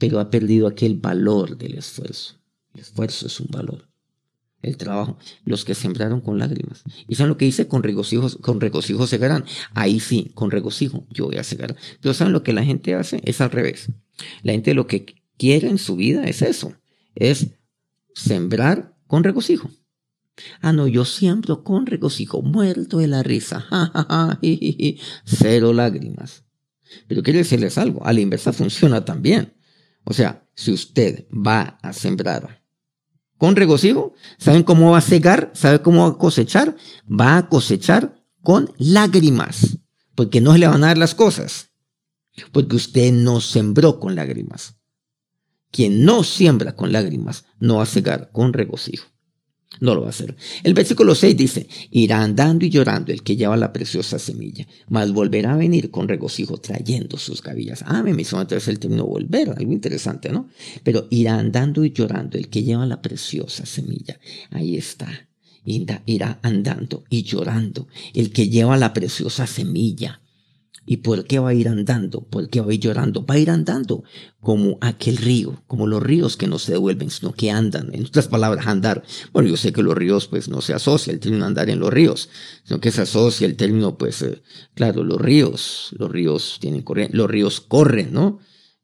Pero 0.00 0.18
ha 0.18 0.30
perdido 0.30 0.66
aquel 0.66 0.96
valor 0.96 1.56
del 1.56 1.74
esfuerzo. 1.74 2.40
El 2.74 2.80
esfuerzo 2.80 3.28
es 3.28 3.38
un 3.38 3.46
valor. 3.50 3.88
El 4.62 4.76
trabajo. 4.76 5.18
Los 5.44 5.64
que 5.64 5.74
sembraron 5.74 6.20
con 6.20 6.38
lágrimas. 6.38 6.82
Y 7.06 7.14
saben 7.14 7.28
lo 7.28 7.36
que 7.36 7.44
dice 7.44 7.68
con 7.68 7.82
regocijo, 7.82 8.28
con 8.40 8.60
regocijo 8.60 9.06
segarán. 9.06 9.44
Ahí 9.74 10.00
sí, 10.00 10.32
con 10.34 10.50
regocijo 10.50 11.06
yo 11.10 11.26
voy 11.26 11.36
a 11.36 11.44
segar. 11.44 11.76
Pero 12.00 12.14
saben 12.14 12.32
lo 12.32 12.42
que 12.42 12.52
la 12.52 12.64
gente 12.64 12.94
hace 12.94 13.20
es 13.24 13.40
al 13.40 13.52
revés. 13.52 13.92
La 14.42 14.52
gente 14.52 14.74
lo 14.74 14.88
que 14.88 15.06
quiere 15.38 15.68
en 15.68 15.78
su 15.78 15.96
vida 15.96 16.24
es 16.24 16.42
eso. 16.42 16.74
Es 17.14 17.48
sembrar 18.14 18.96
con 19.06 19.22
regocijo. 19.22 19.70
Ah, 20.62 20.72
no, 20.72 20.86
yo 20.86 21.04
siembro 21.04 21.62
con 21.62 21.86
regocijo, 21.86 22.40
muerto 22.40 22.98
de 22.98 23.08
la 23.08 23.22
risa. 23.22 23.66
Cero 25.24 25.72
lágrimas. 25.74 26.44
Pero 27.06 27.22
quiero 27.22 27.38
decirles 27.38 27.78
algo, 27.78 28.04
a 28.04 28.12
la 28.12 28.20
inversa 28.20 28.52
funciona 28.52 29.04
también. 29.04 29.52
O 30.04 30.12
sea, 30.12 30.46
si 30.54 30.72
usted 30.72 31.26
va 31.30 31.78
a 31.82 31.92
sembrar 31.92 32.62
con 33.38 33.56
regocijo, 33.56 34.12
¿saben 34.38 34.62
cómo 34.62 34.90
va 34.90 34.98
a 34.98 35.02
cegar? 35.02 35.50
¿Sabe 35.54 35.80
cómo 35.80 36.02
va 36.02 36.14
a 36.14 36.18
cosechar? 36.18 36.76
Va 37.08 37.38
a 37.38 37.48
cosechar 37.48 38.22
con 38.42 38.72
lágrimas, 38.76 39.78
porque 40.14 40.40
no 40.40 40.52
se 40.52 40.58
le 40.58 40.66
van 40.68 40.84
a 40.84 40.88
dar 40.88 40.98
las 40.98 41.14
cosas, 41.14 41.70
porque 42.52 42.76
usted 42.76 43.12
no 43.12 43.40
sembró 43.40 43.98
con 43.98 44.14
lágrimas. 44.14 44.76
Quien 45.70 46.04
no 46.04 46.24
siembra 46.24 46.74
con 46.74 46.92
lágrimas 46.92 47.44
no 47.58 47.76
va 47.76 47.84
a 47.84 47.86
cegar 47.86 48.30
con 48.32 48.52
regocijo. 48.52 49.06
No 49.78 49.94
lo 49.94 50.00
va 50.00 50.08
a 50.08 50.10
hacer. 50.10 50.36
El 50.64 50.74
versículo 50.74 51.14
6 51.14 51.36
dice, 51.36 51.68
irá 51.90 52.22
andando 52.22 52.66
y 52.66 52.70
llorando 52.70 53.12
el 53.12 53.22
que 53.22 53.36
lleva 53.36 53.56
la 53.56 53.72
preciosa 53.72 54.18
semilla, 54.18 54.66
mas 54.88 55.12
volverá 55.12 55.52
a 55.52 55.56
venir 55.56 55.90
con 55.90 56.08
regocijo 56.08 56.58
trayendo 56.58 57.16
sus 57.16 57.40
gavillas. 57.40 57.84
Ah, 57.86 58.02
me 58.02 58.10
hizo 58.20 58.40
entonces 58.40 58.66
el 58.68 58.80
término 58.80 59.06
volver, 59.06 59.50
algo 59.50 59.72
interesante, 59.72 60.30
¿no? 60.30 60.48
Pero 60.82 61.06
irá 61.10 61.38
andando 61.38 61.84
y 61.84 61.92
llorando 61.92 62.36
el 62.36 62.48
que 62.48 62.64
lleva 62.64 62.84
la 62.84 63.00
preciosa 63.00 63.64
semilla. 63.64 64.18
Ahí 64.50 64.76
está. 64.76 65.28
Irá 65.64 66.40
andando 66.42 67.04
y 67.08 67.22
llorando 67.22 67.86
el 68.12 68.32
que 68.32 68.48
lleva 68.48 68.76
la 68.76 68.92
preciosa 68.92 69.46
semilla. 69.46 70.20
¿Y 70.90 70.96
por 70.96 71.24
qué 71.24 71.38
va 71.38 71.50
a 71.50 71.54
ir 71.54 71.68
andando? 71.68 72.22
¿Por 72.22 72.50
qué 72.50 72.60
va 72.60 72.72
a 72.72 72.74
ir 72.74 72.80
llorando? 72.80 73.24
Va 73.24 73.36
a 73.36 73.38
ir 73.38 73.48
andando 73.48 74.02
como 74.40 74.76
aquel 74.80 75.18
río, 75.18 75.62
como 75.68 75.86
los 75.86 76.02
ríos 76.02 76.36
que 76.36 76.48
no 76.48 76.58
se 76.58 76.72
devuelven, 76.72 77.10
sino 77.10 77.32
que 77.32 77.52
andan. 77.52 77.94
En 77.94 78.06
otras 78.06 78.26
palabras, 78.26 78.66
andar. 78.66 79.04
Bueno, 79.32 79.48
yo 79.48 79.56
sé 79.56 79.72
que 79.72 79.84
los 79.84 79.94
ríos, 79.94 80.26
pues, 80.26 80.48
no 80.48 80.60
se 80.60 80.74
asocia 80.74 81.12
el 81.12 81.20
término 81.20 81.44
andar 81.44 81.70
en 81.70 81.78
los 81.78 81.92
ríos, 81.92 82.28
sino 82.64 82.80
que 82.80 82.90
se 82.90 83.02
asocia 83.02 83.46
el 83.46 83.54
término, 83.54 83.98
pues, 83.98 84.20
eh, 84.22 84.42
claro, 84.74 85.04
los 85.04 85.20
ríos. 85.20 85.90
Los 85.96 86.10
ríos 86.10 86.58
tienen 86.60 86.82
corriente, 86.82 87.16
los 87.16 87.30
ríos 87.30 87.60
corren, 87.60 88.12
¿no? 88.12 88.40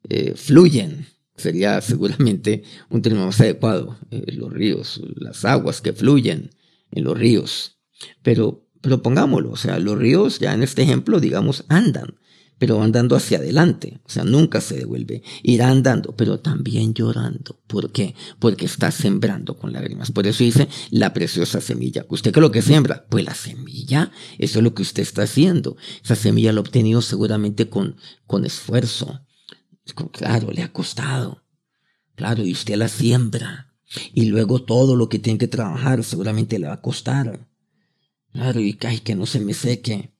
Eh, 0.07 0.33
fluyen 0.37 1.07
sería 1.35 1.81
seguramente 1.81 2.63
un 2.89 3.01
término 3.01 3.25
más 3.25 3.41
adecuado. 3.41 3.97
Eh, 4.11 4.31
los 4.31 4.53
ríos, 4.53 5.01
las 5.17 5.43
aguas 5.43 5.81
que 5.81 5.91
fluyen 5.91 6.51
en 6.89 7.03
los 7.03 7.17
ríos. 7.17 7.79
Pero, 8.23 8.65
pero 8.81 9.01
pongámoslo, 9.01 9.51
o 9.51 9.57
sea, 9.57 9.79
los 9.79 9.97
ríos 9.97 10.39
ya 10.39 10.53
en 10.53 10.63
este 10.63 10.83
ejemplo, 10.83 11.19
digamos, 11.19 11.65
andan 11.69 12.15
pero 12.59 12.81
andando 12.81 13.15
hacia 13.15 13.37
adelante, 13.37 13.99
o 14.05 14.09
sea, 14.09 14.23
nunca 14.23 14.61
se 14.61 14.75
devuelve, 14.75 15.21
irá 15.43 15.69
andando, 15.69 16.15
pero 16.15 16.39
también 16.39 16.93
llorando. 16.93 17.59
¿Por 17.67 17.91
qué? 17.91 18.15
Porque 18.39 18.65
está 18.65 18.89
sembrando 18.91 19.57
con 19.57 19.73
lágrimas. 19.73 20.11
Por 20.11 20.25
eso 20.25 20.43
dice 20.43 20.67
la 20.89 21.13
preciosa 21.13 21.61
semilla. 21.61 22.05
¿Usted 22.09 22.31
qué 22.31 22.39
es 22.39 22.41
lo 22.41 22.51
que 22.51 22.61
siembra? 22.61 23.05
Pues 23.09 23.25
la 23.25 23.35
semilla, 23.35 24.11
eso 24.39 24.59
es 24.59 24.63
lo 24.63 24.73
que 24.73 24.81
usted 24.81 25.03
está 25.03 25.23
haciendo. 25.23 25.77
Esa 26.03 26.15
semilla 26.15 26.51
la 26.51 26.59
ha 26.59 26.61
obtenido 26.61 27.01
seguramente 27.01 27.69
con, 27.69 27.97
con 28.25 28.43
esfuerzo. 28.43 29.21
Claro, 30.11 30.51
le 30.51 30.63
ha 30.63 30.73
costado. 30.73 31.43
Claro, 32.15 32.43
y 32.43 32.51
usted 32.51 32.75
la 32.75 32.87
siembra. 32.87 33.75
Y 34.13 34.25
luego 34.25 34.63
todo 34.63 34.95
lo 34.95 35.07
que 35.09 35.19
tiene 35.19 35.39
que 35.39 35.47
trabajar 35.47 36.03
seguramente 36.03 36.57
le 36.57 36.67
va 36.67 36.73
a 36.73 36.81
costar. 36.81 37.47
Claro, 38.37 38.61
y 38.61 38.77
ay, 38.81 38.99
que 38.99 39.15
no 39.15 39.25
se 39.25 39.39
me 39.39 39.55
seque 39.55 40.11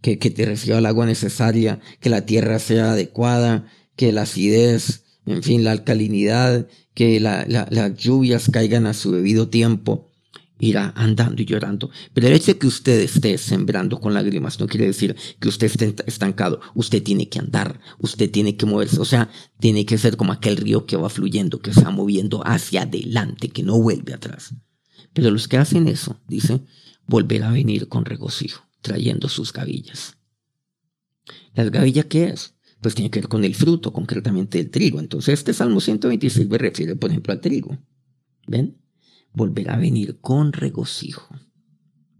que, 0.00 0.16
te 0.16 0.46
reciba 0.46 0.78
el 0.78 0.86
agua 0.86 1.04
necesaria, 1.04 1.80
que 2.00 2.08
la 2.08 2.24
tierra 2.24 2.58
sea 2.60 2.92
adecuada, 2.92 3.66
que 3.94 4.10
la 4.10 4.22
acidez, 4.22 5.04
en 5.26 5.42
fin, 5.42 5.64
la 5.64 5.72
alcalinidad, 5.72 6.66
que 6.94 7.20
las 7.20 7.96
lluvias 7.98 8.48
caigan 8.50 8.86
a 8.86 8.94
su 8.94 9.12
debido 9.12 9.50
tiempo, 9.50 10.08
irá 10.58 10.94
andando 10.96 11.42
y 11.42 11.44
llorando. 11.44 11.90
Pero 12.14 12.28
el 12.28 12.32
hecho 12.32 12.54
de 12.54 12.58
que 12.58 12.68
usted 12.68 13.00
esté 13.00 13.36
sembrando 13.36 14.00
con 14.00 14.14
lágrimas 14.14 14.58
no 14.58 14.66
quiere 14.66 14.86
decir 14.86 15.14
que 15.38 15.48
usted 15.48 15.66
esté 15.66 15.94
estancado. 16.06 16.62
Usted 16.74 17.02
tiene 17.02 17.28
que 17.28 17.38
andar, 17.38 17.80
usted 17.98 18.30
tiene 18.30 18.56
que 18.56 18.64
moverse. 18.64 18.98
O 18.98 19.04
sea, 19.04 19.28
tiene 19.60 19.84
que 19.84 19.98
ser 19.98 20.16
como 20.16 20.32
aquel 20.32 20.56
río 20.56 20.86
que 20.86 20.96
va 20.96 21.10
fluyendo, 21.10 21.60
que 21.60 21.74
se 21.74 21.82
va 21.82 21.90
moviendo 21.90 22.40
hacia 22.46 22.84
adelante, 22.84 23.50
que 23.50 23.62
no 23.62 23.78
vuelve 23.78 24.14
atrás. 24.14 24.54
Pero 25.12 25.30
los 25.30 25.48
que 25.48 25.58
hacen 25.58 25.86
eso, 25.86 26.18
dice, 26.26 26.62
volverá 27.08 27.48
a 27.48 27.52
venir 27.52 27.88
con 27.88 28.04
regocijo 28.04 28.68
trayendo 28.82 29.28
sus 29.28 29.52
gavillas. 29.52 30.16
¿Las 31.54 31.70
gavillas 31.70 32.04
qué 32.04 32.28
es? 32.28 32.54
Pues 32.80 32.94
tiene 32.94 33.10
que 33.10 33.20
ver 33.20 33.28
con 33.28 33.44
el 33.44 33.56
fruto, 33.56 33.92
concretamente 33.92 34.60
el 34.60 34.70
trigo. 34.70 35.00
Entonces 35.00 35.40
este 35.40 35.52
Salmo 35.52 35.80
126 35.80 36.48
me 36.48 36.58
refiere, 36.58 36.94
por 36.94 37.10
ejemplo, 37.10 37.32
al 37.32 37.40
trigo. 37.40 37.76
¿Ven? 38.46 38.78
Volverá 39.32 39.74
a 39.74 39.78
venir 39.78 40.20
con 40.20 40.52
regocijo. 40.52 41.34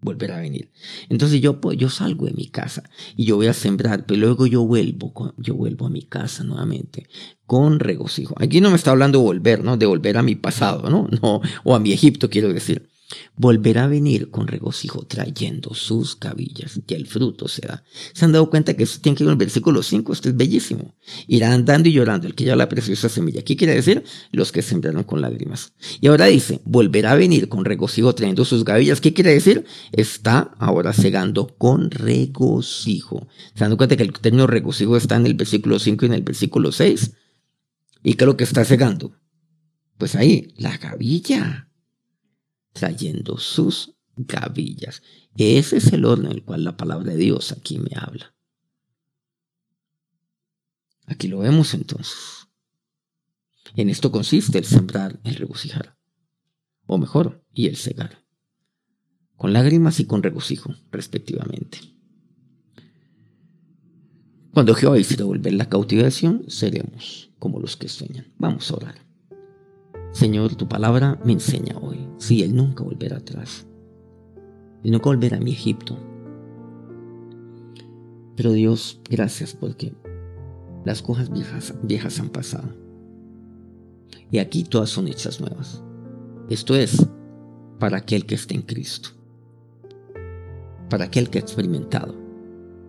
Volverá 0.00 0.38
a 0.38 0.40
venir. 0.40 0.72
Entonces 1.08 1.40
yo, 1.40 1.60
yo 1.72 1.90
salgo 1.90 2.26
de 2.26 2.32
mi 2.32 2.48
casa 2.48 2.88
y 3.16 3.24
yo 3.24 3.36
voy 3.36 3.46
a 3.46 3.52
sembrar, 3.52 4.06
pero 4.06 4.20
luego 4.20 4.46
yo 4.46 4.64
vuelvo, 4.64 5.34
yo 5.36 5.54
vuelvo 5.54 5.86
a 5.86 5.90
mi 5.90 6.02
casa 6.02 6.44
nuevamente 6.44 7.08
con 7.46 7.78
regocijo. 7.78 8.34
Aquí 8.38 8.60
no 8.60 8.70
me 8.70 8.76
está 8.76 8.90
hablando 8.90 9.20
volver, 9.20 9.64
¿no? 9.64 9.76
De 9.76 9.86
volver 9.86 10.16
a 10.16 10.22
mi 10.22 10.34
pasado, 10.34 10.90
¿no? 10.90 11.08
No, 11.22 11.40
o 11.64 11.74
a 11.74 11.80
mi 11.80 11.92
Egipto, 11.92 12.30
quiero 12.30 12.52
decir 12.52 12.88
volverá 13.36 13.84
a 13.84 13.88
venir 13.88 14.30
con 14.30 14.46
regocijo 14.46 15.06
trayendo 15.06 15.74
sus 15.74 16.16
cabillas 16.16 16.80
y 16.86 16.94
el 16.94 17.06
fruto 17.06 17.48
se 17.48 17.66
da. 17.66 17.82
¿Se 18.12 18.24
han 18.24 18.32
dado 18.32 18.50
cuenta 18.50 18.74
que 18.74 18.82
esto 18.82 19.00
tiene 19.00 19.16
que 19.16 19.24
ir 19.24 19.28
en 19.28 19.32
el 19.32 19.38
versículo 19.38 19.82
5? 19.82 20.12
Esto 20.12 20.28
es 20.28 20.36
bellísimo. 20.36 20.94
Irá 21.26 21.52
andando 21.52 21.88
y 21.88 21.92
llorando 21.92 22.26
el 22.26 22.34
que 22.34 22.44
lleva 22.44 22.56
la 22.56 22.68
preciosa 22.68 23.08
semilla. 23.08 23.42
¿Qué 23.42 23.56
quiere 23.56 23.74
decir? 23.74 24.04
Los 24.30 24.52
que 24.52 24.62
sembraron 24.62 25.04
con 25.04 25.20
lágrimas. 25.20 25.72
Y 26.00 26.08
ahora 26.08 26.26
dice, 26.26 26.60
volverá 26.64 27.12
a 27.12 27.16
venir 27.16 27.48
con 27.48 27.64
regocijo 27.64 28.14
trayendo 28.14 28.44
sus 28.44 28.64
gavillas. 28.64 29.00
¿Qué 29.00 29.14
quiere 29.14 29.32
decir? 29.32 29.64
Está 29.92 30.54
ahora 30.58 30.92
cegando 30.92 31.46
con 31.56 31.90
regocijo. 31.90 33.28
¿Se 33.54 33.64
dado 33.64 33.76
cuenta 33.76 33.96
que 33.96 34.02
el 34.02 34.12
término 34.12 34.46
regocijo 34.46 34.96
está 34.96 35.16
en 35.16 35.26
el 35.26 35.34
versículo 35.34 35.78
5 35.78 36.04
y 36.04 36.08
en 36.08 36.14
el 36.14 36.22
versículo 36.22 36.72
6? 36.72 37.12
¿Y 38.02 38.14
qué 38.14 38.24
es 38.24 38.26
lo 38.26 38.36
que 38.36 38.44
está 38.44 38.64
cegando? 38.64 39.12
Pues 39.96 40.14
ahí, 40.14 40.52
la 40.56 40.76
gavilla 40.76 41.67
trayendo 42.72 43.38
sus 43.38 43.94
gavillas. 44.16 45.02
Ese 45.36 45.76
es 45.76 45.92
el 45.92 46.04
orden 46.04 46.26
en 46.26 46.32
el 46.32 46.44
cual 46.44 46.64
la 46.64 46.76
palabra 46.76 47.12
de 47.12 47.16
Dios 47.16 47.52
aquí 47.52 47.78
me 47.78 47.90
habla. 47.96 48.34
Aquí 51.06 51.28
lo 51.28 51.38
vemos 51.38 51.74
entonces. 51.74 52.48
En 53.76 53.88
esto 53.88 54.10
consiste 54.10 54.58
el 54.58 54.64
sembrar, 54.64 55.20
el 55.24 55.36
regocijar. 55.36 55.96
O 56.86 56.98
mejor, 56.98 57.44
y 57.52 57.66
el 57.66 57.76
cegar. 57.76 58.24
Con 59.36 59.52
lágrimas 59.52 60.00
y 60.00 60.06
con 60.06 60.22
regocijo, 60.22 60.74
respectivamente. 60.90 61.78
Cuando 64.52 64.74
Jehová 64.74 64.98
hiciera 64.98 65.24
volver 65.24 65.52
la 65.52 65.68
cautivación, 65.68 66.44
seremos 66.48 67.30
como 67.38 67.60
los 67.60 67.76
que 67.76 67.88
sueñan. 67.88 68.32
Vamos 68.38 68.70
a 68.70 68.76
orar. 68.76 69.07
Señor, 70.12 70.54
tu 70.56 70.68
palabra 70.68 71.20
me 71.24 71.32
enseña 71.32 71.76
hoy. 71.78 72.08
Sí, 72.18 72.42
Él 72.42 72.56
nunca 72.56 72.82
volverá 72.82 73.18
atrás. 73.18 73.66
Él 74.82 74.92
nunca 74.92 75.10
volverá 75.10 75.36
a 75.36 75.40
mi 75.40 75.52
Egipto. 75.52 75.98
Pero 78.36 78.52
Dios, 78.52 79.00
gracias 79.08 79.54
porque 79.54 79.94
las 80.84 81.02
cosas 81.02 81.30
viejas, 81.30 81.74
viejas 81.82 82.20
han 82.20 82.30
pasado. 82.30 82.68
Y 84.30 84.38
aquí 84.38 84.64
todas 84.64 84.90
son 84.90 85.08
hechas 85.08 85.40
nuevas. 85.40 85.82
Esto 86.48 86.74
es 86.74 87.06
para 87.78 87.98
aquel 87.98 88.26
que 88.26 88.34
está 88.34 88.54
en 88.54 88.62
Cristo. 88.62 89.10
Para 90.88 91.04
aquel 91.04 91.30
que 91.30 91.38
ha 91.38 91.42
experimentado 91.42 92.14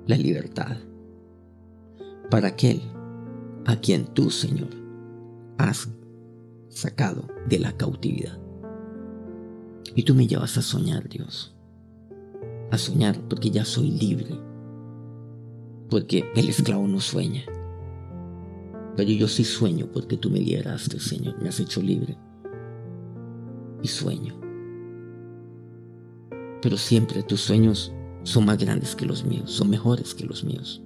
la 0.07 0.17
libertad. 0.17 0.77
Para 2.29 2.49
aquel 2.49 2.81
a 3.65 3.75
quien 3.75 4.05
tú, 4.05 4.29
Señor, 4.29 4.69
has 5.57 5.89
sacado 6.69 7.27
de 7.47 7.59
la 7.59 7.75
cautividad. 7.75 8.39
Y 9.95 10.03
tú 10.03 10.15
me 10.15 10.27
llevas 10.27 10.57
a 10.57 10.61
soñar, 10.61 11.09
Dios. 11.09 11.55
A 12.71 12.77
soñar 12.77 13.19
porque 13.27 13.49
ya 13.49 13.65
soy 13.65 13.91
libre. 13.91 14.39
Porque 15.89 16.31
el 16.35 16.49
esclavo 16.49 16.87
no 16.87 16.99
sueña. 16.99 17.43
Pero 18.95 19.09
yo 19.11 19.27
sí 19.27 19.43
sueño 19.43 19.89
porque 19.91 20.17
tú 20.17 20.29
me 20.29 20.39
liberaste, 20.39 20.99
Señor. 20.99 21.41
Me 21.41 21.49
has 21.49 21.59
hecho 21.59 21.81
libre. 21.81 22.17
Y 23.81 23.87
sueño. 23.87 24.39
Pero 26.61 26.77
siempre 26.77 27.23
tus 27.23 27.41
sueños 27.41 27.93
son 28.23 28.45
más 28.45 28.57
grandes 28.57 28.95
que 28.95 29.05
los 29.05 29.23
míos, 29.23 29.49
son 29.51 29.69
mejores 29.69 30.13
que 30.13 30.25
los 30.25 30.43
míos. 30.43 30.83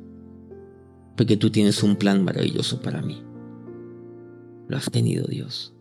Porque 1.18 1.38
tú 1.38 1.50
tienes 1.50 1.84
un 1.84 1.96
plan 1.96 2.24
maravilloso 2.24 2.82
para 2.82 3.02
mí. 3.02 3.22
Lo 4.68 4.78
has 4.78 4.90
tenido, 4.90 5.26
Dios. 5.28 5.74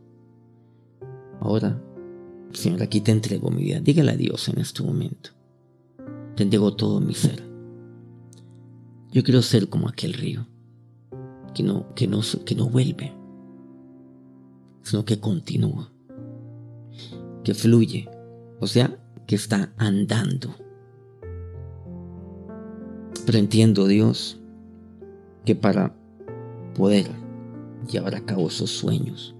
Ahora, 1.40 1.81
Señor, 2.53 2.83
aquí 2.83 3.01
te 3.01 3.12
entrego 3.12 3.51
mi 3.51 3.64
vida. 3.64 3.81
Dígale 3.81 4.12
a 4.12 4.16
Dios 4.16 4.49
en 4.49 4.61
este 4.61 4.83
momento. 4.83 5.31
Te 6.37 6.45
entrego 6.45 6.75
todo 6.75 7.01
mi 7.01 7.14
ser. 7.14 7.42
Yo 9.11 9.23
quiero 9.23 9.42
ser 9.42 9.68
como 9.68 9.88
aquel 9.88 10.14
río, 10.14 10.47
que 11.55 11.62
no, 11.62 11.95
que 11.95 12.07
no, 12.07 12.21
que 12.47 12.55
no 12.55 12.68
vuelve, 12.68 13.12
sino 14.83 15.05
que 15.05 15.21
continúa, 15.21 15.92
que 17.45 17.53
fluye, 17.53 18.09
o 18.59 18.66
sea, 18.66 18.99
que 19.27 19.35
está 19.35 19.75
andando. 19.77 20.55
Pero 23.27 23.38
entiendo, 23.38 23.87
Dios, 23.87 24.40
que 25.45 25.55
para 25.55 25.95
poder 26.75 27.21
llevar 27.87 28.14
a 28.14 28.25
cabo 28.25 28.49
esos 28.49 28.71
sueños, 28.71 29.35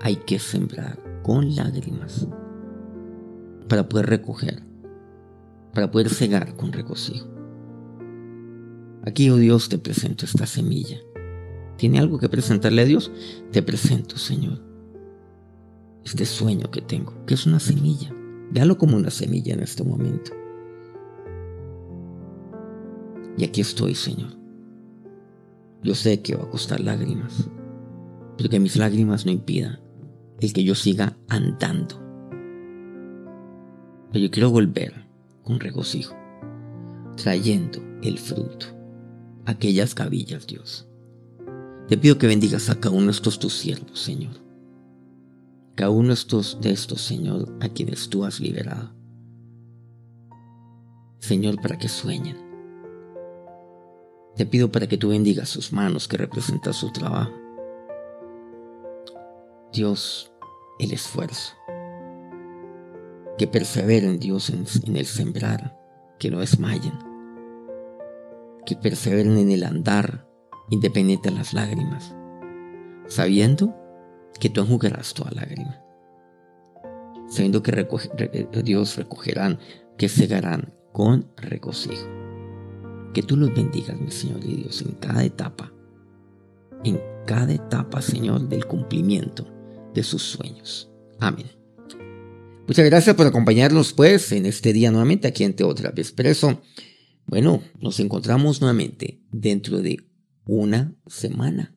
hay 0.00 0.16
que 0.16 0.38
sembrar 0.38 0.98
con 1.22 1.54
lágrimas 1.54 2.26
para 3.68 3.88
poder 3.88 4.06
recoger, 4.06 4.62
para 5.72 5.90
poder 5.90 6.10
cegar 6.10 6.54
con 6.56 6.72
regocijo. 6.72 7.28
Aquí, 9.06 9.30
oh 9.30 9.36
Dios, 9.36 9.68
te 9.68 9.78
presento 9.78 10.24
esta 10.24 10.46
semilla. 10.46 10.98
¿Tiene 11.76 11.98
algo 11.98 12.18
que 12.18 12.28
presentarle 12.28 12.82
a 12.82 12.86
Dios? 12.86 13.10
Te 13.50 13.62
presento, 13.62 14.16
Señor, 14.16 14.62
este 16.04 16.24
sueño 16.24 16.70
que 16.70 16.80
tengo, 16.80 17.12
que 17.26 17.34
es 17.34 17.46
una 17.46 17.60
semilla. 17.60 18.14
Véalo 18.50 18.78
como 18.78 18.96
una 18.96 19.10
semilla 19.10 19.54
en 19.54 19.60
este 19.60 19.82
momento. 19.82 20.32
Y 23.36 23.44
aquí 23.44 23.60
estoy, 23.60 23.94
Señor. 23.94 24.43
Yo 25.84 25.94
sé 25.94 26.22
que 26.22 26.34
va 26.34 26.44
a 26.44 26.50
costar 26.50 26.80
lágrimas, 26.80 27.50
pero 28.38 28.48
que 28.48 28.58
mis 28.58 28.76
lágrimas 28.76 29.26
no 29.26 29.32
impidan 29.32 29.80
el 30.40 30.52
que 30.54 30.64
yo 30.64 30.74
siga 30.74 31.18
andando. 31.28 32.00
Pero 34.10 34.24
yo 34.24 34.30
quiero 34.30 34.50
volver 34.50 35.06
con 35.42 35.60
regocijo, 35.60 36.16
trayendo 37.16 37.80
el 38.02 38.18
fruto, 38.18 38.66
aquellas 39.44 39.94
gavillas, 39.94 40.46
Dios. 40.46 40.88
Te 41.86 41.98
pido 41.98 42.16
que 42.16 42.28
bendigas 42.28 42.70
a 42.70 42.80
cada 42.80 42.96
uno 42.96 43.06
de 43.06 43.12
estos 43.12 43.38
tus 43.38 43.52
siervos, 43.52 44.00
Señor. 44.00 44.36
Cada 45.74 45.90
uno 45.90 46.08
de 46.08 46.14
estos, 46.14 46.58
de 46.62 46.70
estos, 46.70 47.02
Señor, 47.02 47.58
a 47.60 47.68
quienes 47.68 48.08
tú 48.08 48.24
has 48.24 48.40
liberado. 48.40 48.94
Señor, 51.18 51.60
para 51.60 51.76
que 51.76 51.88
sueñen. 51.88 52.43
Te 54.36 54.46
pido 54.46 54.70
para 54.70 54.86
que 54.86 54.96
tú 54.96 55.10
bendigas 55.10 55.48
sus 55.48 55.72
manos 55.72 56.08
que 56.08 56.16
representan 56.16 56.72
su 56.72 56.90
trabajo 56.92 57.44
Dios, 59.74 60.32
el 60.78 60.92
esfuerzo. 60.92 61.52
Que 63.36 63.48
perseveren, 63.48 64.20
Dios, 64.20 64.50
en, 64.50 64.96
el 64.96 65.04
sembrar, 65.04 65.76
que 66.20 66.30
no 66.30 66.38
desmayen. 66.38 66.92
Que 68.64 68.76
perseveren 68.76 69.36
en 69.36 69.50
el 69.50 69.64
andar, 69.64 70.28
independiente 70.70 71.28
de 71.28 71.36
las 71.36 71.52
lágrimas, 71.52 72.14
sabiendo 73.08 73.74
que 74.38 74.48
tú 74.48 74.60
enjugarás 74.60 75.12
toda 75.12 75.32
lágrima. 75.32 75.80
Sabiendo 77.28 77.62
que 77.64 77.88
Dios 78.62 78.96
recogerán, 78.96 79.58
que 79.98 80.08
cegarán 80.08 80.72
con 80.92 81.32
regocijo. 81.36 82.23
Que 83.14 83.22
tú 83.22 83.36
los 83.36 83.54
bendigas, 83.54 83.98
mi 84.00 84.10
Señor 84.10 84.44
y 84.44 84.56
Dios, 84.56 84.82
en 84.82 84.92
cada 84.96 85.24
etapa, 85.24 85.72
en 86.82 87.00
cada 87.26 87.54
etapa, 87.54 88.02
Señor, 88.02 88.48
del 88.48 88.66
cumplimiento 88.66 89.46
de 89.94 90.02
sus 90.02 90.20
sueños. 90.20 90.90
Amén. 91.20 91.46
Muchas 92.66 92.84
gracias 92.86 93.14
por 93.14 93.26
acompañarnos, 93.26 93.92
pues, 93.92 94.32
en 94.32 94.46
este 94.46 94.72
día 94.72 94.90
nuevamente 94.90 95.28
aquí 95.28 95.44
en 95.44 95.54
Teoterapia 95.54 96.02
Expreso. 96.02 96.60
Bueno, 97.26 97.62
nos 97.80 98.00
encontramos 98.00 98.60
nuevamente 98.60 99.22
dentro 99.30 99.80
de 99.80 99.98
una 100.44 100.96
semana. 101.06 101.76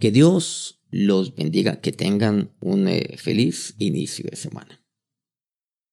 Que 0.00 0.10
Dios 0.10 0.82
los 0.90 1.36
bendiga, 1.36 1.80
que 1.80 1.92
tengan 1.92 2.50
un 2.60 2.88
eh, 2.88 3.16
feliz 3.18 3.76
inicio 3.78 4.26
de 4.28 4.36
semana. 4.36 4.79